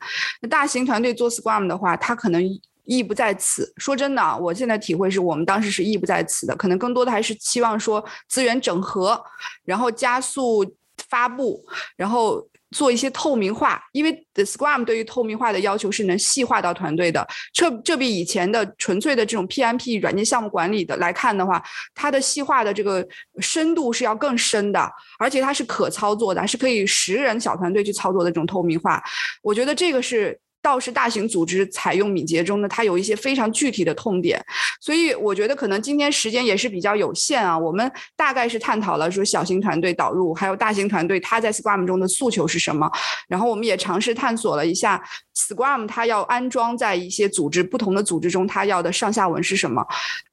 [0.44, 2.44] 那大型团队做 Scrum 的话，他可能
[2.84, 3.74] 意不在此。
[3.78, 9.20] 说真的啊，我现在体会是我们当时是意不在此的，可能更多的还是期望说资源整合，
[9.64, 10.64] 然后加速
[11.10, 11.66] 发布，
[11.96, 12.48] 然后。
[12.76, 17.26] 做一些透明化，因为 The Scrum 对于透明化的要求是能细化到团队的。
[17.54, 21.64] 这这比以前的纯粹的这种 PMP 软件项目管理的来看的话，
[21.94, 23.08] 它的细化的这个
[23.40, 29.02] 深度是要更深的，而且它是可操作的，是可以十人小团队去操作的这种透明化。
[29.42, 30.38] 我觉得这个是。
[30.66, 34.44] 倒是大型组织采用敏捷中呢，它有一些非常具体的痛点，
[34.82, 37.56] 所以我觉得可能今天时间也是比较有限啊。
[37.56, 42.92] 我们大概是探讨了说小型团队导入，还有大型团队它在 Scrum 中的诉求是什么，
[43.28, 45.00] 然后我们也尝试探索了一下
[45.36, 49.86] Scrum 它要安装在一些组织不同的组织中，它要的上下文是什么。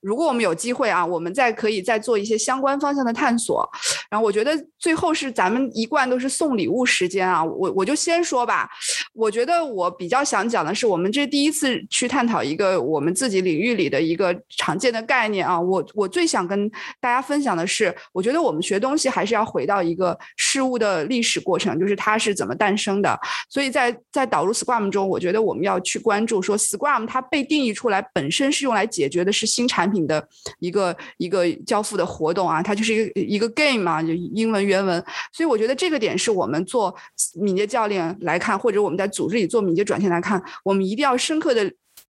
[0.02, 3.68] 如果我们有机会啊，我们再可以再做一些相关方向的探索。
[4.10, 8.68] 然后我觉得最后是咱们一贯都是送礼物时间啊，我我就先说吧，
[9.14, 10.22] 我觉得我比较。
[10.32, 15.60] 想讲的是，我们这第一次去探讨一个我们自己领域里的一个常见的概念啊。
[15.60, 23.18] 我我最想跟大家分享的是，我觉得我们学东西还是要回到一个事物的历史过程，就是它是怎么诞生的。
[23.50, 30.26] 所以在在导入 Scrum 中，我觉得我们要去关注说，Scrum 它被定义出来本身是用来解决的是新产品品的
[30.58, 35.04] 一个一个交付的活动啊，它就是一个一个 game 嘛，就英文原文。
[35.32, 36.94] 所以我觉得这个点是我们做
[37.34, 40.08] 敏捷教练来看，或者我们在组织里做敏捷转型。
[40.08, 41.72] 来看，我们一定要深刻的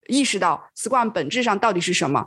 [0.09, 2.27] 意识到 Scrum 本质上到底是什么。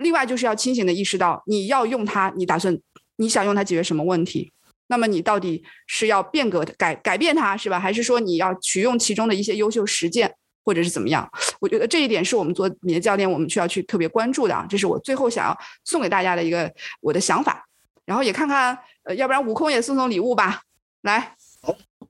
[0.00, 2.78] 另外，就是要清醒的意识到，你要用它，你打算
[3.16, 4.52] 你想用它解决什么问题？
[4.88, 7.78] 那么你到底是要变革改改变它，是吧？
[7.78, 10.34] 还是说你要取用其中的一些优秀实践，
[10.68, 11.26] 或者是怎么样？
[11.60, 14.66] 我觉得这一点是我们做你的教练，我们需要去特别关注的啊。
[14.68, 17.66] 这是我最后想要送给大家的一个我的想法。
[18.04, 20.60] 然后也看看，呃，要不然悟空也送送礼物吧。
[21.00, 21.34] 来，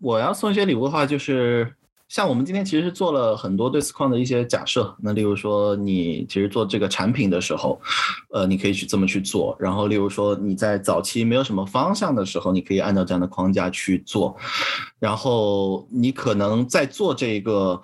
[0.01, 1.73] 我要送一些礼物的话，就是。
[2.09, 7.79] 像我们今天其实做了很多对斯况的一些假设，那例如说你其实做这个产品的时候，
[8.31, 14.35] 呃，你可以去这么去做，然后例如说你在早期没有什么方向的时候，你可以按照这样的框架去做，
[14.99, 17.79] 然后你可能在做这个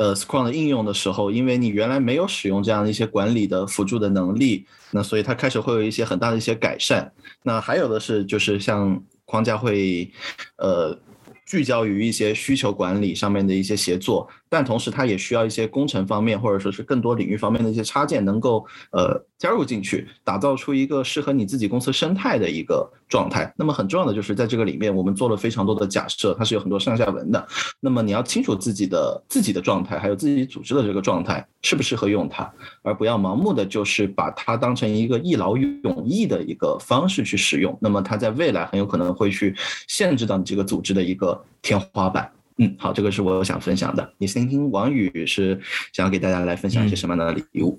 [0.00, 7.12] 呃 Scrum 的应用的时候，因为你原来没有使用这样的一些管理的辅助的能力，那所以它开始会有一些很大的一些改善。
[7.42, 10.10] 那还有的是就是像框架会，
[10.56, 10.98] 呃。
[11.46, 23.50] 聚焦于一些需求管理上面的一些协作，但同时它也需要一些工程方面或者说是更多领域方面的一些插件能够呃加入进去，打造出一个适合你自己公司生态的一个状态。
[23.56, 27.46] 那么很重要的就是在这个里面，我们做了非常多的假设，它是有很多上下文的。
[27.78, 37.78] 那么你要清楚自己的自己的状态，还有自己组织的这个状态适不适合用它，而不要盲目的就是把它当成一个一劳永逸的一个方式去使用。
[37.80, 39.54] 那么它在未来很有可能会去
[39.86, 42.28] 限制到你这个组织的一个天花板。
[42.62, 44.14] 嗯，好，这个是我想分享的。
[44.18, 45.58] 你先听王宇是
[45.94, 47.78] 想要给大家来分享一些什么样的礼物？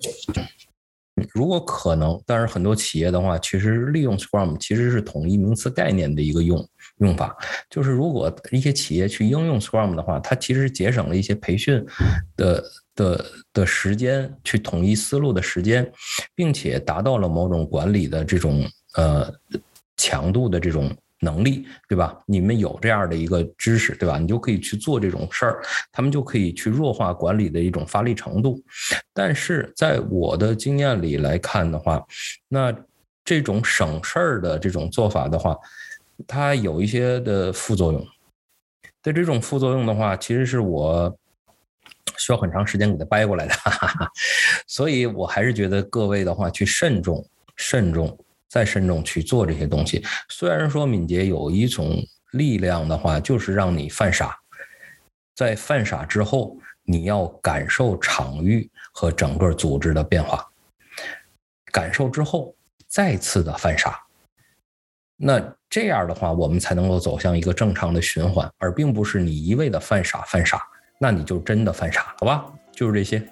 [1.36, 6.68] 如果可能，但是很多企业的话，其实利用 Scrum 其实是统一名词概念的一个用
[6.98, 7.38] 用法。
[7.70, 11.86] 就是如果一些企业去应用 Scrum 的话，它其实节省了一些培训
[12.36, 12.64] 的
[12.96, 15.92] 的的时间，去统一思路的时间，
[16.34, 19.32] 并且达到了某种管理的这种呃
[19.96, 20.92] 强度的这种。
[21.22, 22.18] 能力对吧？
[22.26, 24.18] 你们有这样的一个知识对吧？
[24.18, 25.62] 你就可以去做这种事儿，
[25.92, 28.62] 他们就可以去弱化管理的一种发力程度。
[29.14, 32.04] 但是在我的经验里来看的话，
[32.48, 32.76] 那
[33.24, 35.56] 这种省事儿的这种做法的话，
[36.28, 38.06] 它有一些的副作用。
[39.04, 41.16] 对这种副作用的话，其实是我
[42.18, 43.54] 需要很长时间给它掰过来的，
[44.68, 47.24] 所以我还是觉得各位的话去慎重、
[47.56, 48.18] 慎重。
[48.52, 50.04] 再慎重去做这些东西。
[50.28, 51.96] 虽然说敏捷有一种
[52.34, 54.38] 力量的话，就是让你犯傻，
[55.34, 60.46] 在犯傻之后，你要感受场域和整个组织的变化，
[61.72, 62.54] 感受之后
[62.88, 63.98] 再次的犯傻。
[65.16, 70.62] 那这样的话，我们才能够走向一个正常的循环，而并不是你一味的犯傻犯傻，
[71.00, 72.52] 那你就真的犯傻，好吧？
[72.74, 73.26] 就是这些。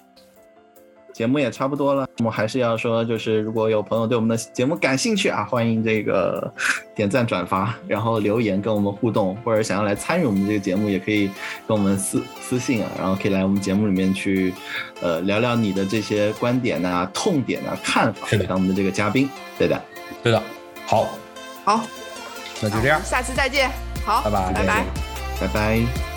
[1.12, 6.52] 节目也差不多了，我们还是要说，就是如果有朋友对我们的节目感兴趣啊，欢迎这个
[6.94, 11.30] 点赞转发，然后留言跟我们互动，或者想要来参与我们这个节目，也可以
[11.66, 14.54] 跟我们私私信啊，然后可以来我们节目里面去，
[15.00, 19.28] 呃，聊聊你的这些观点啊、痛点啊、看法，当我们的这个嘉宾。
[19.58, 19.82] 对的，
[20.22, 20.42] 对的，
[20.86, 21.08] 好，
[21.64, 21.80] 好，
[22.62, 23.70] 那就这样，下次再见，
[24.04, 24.84] 好，拜拜，拜拜，
[25.40, 26.09] 拜拜。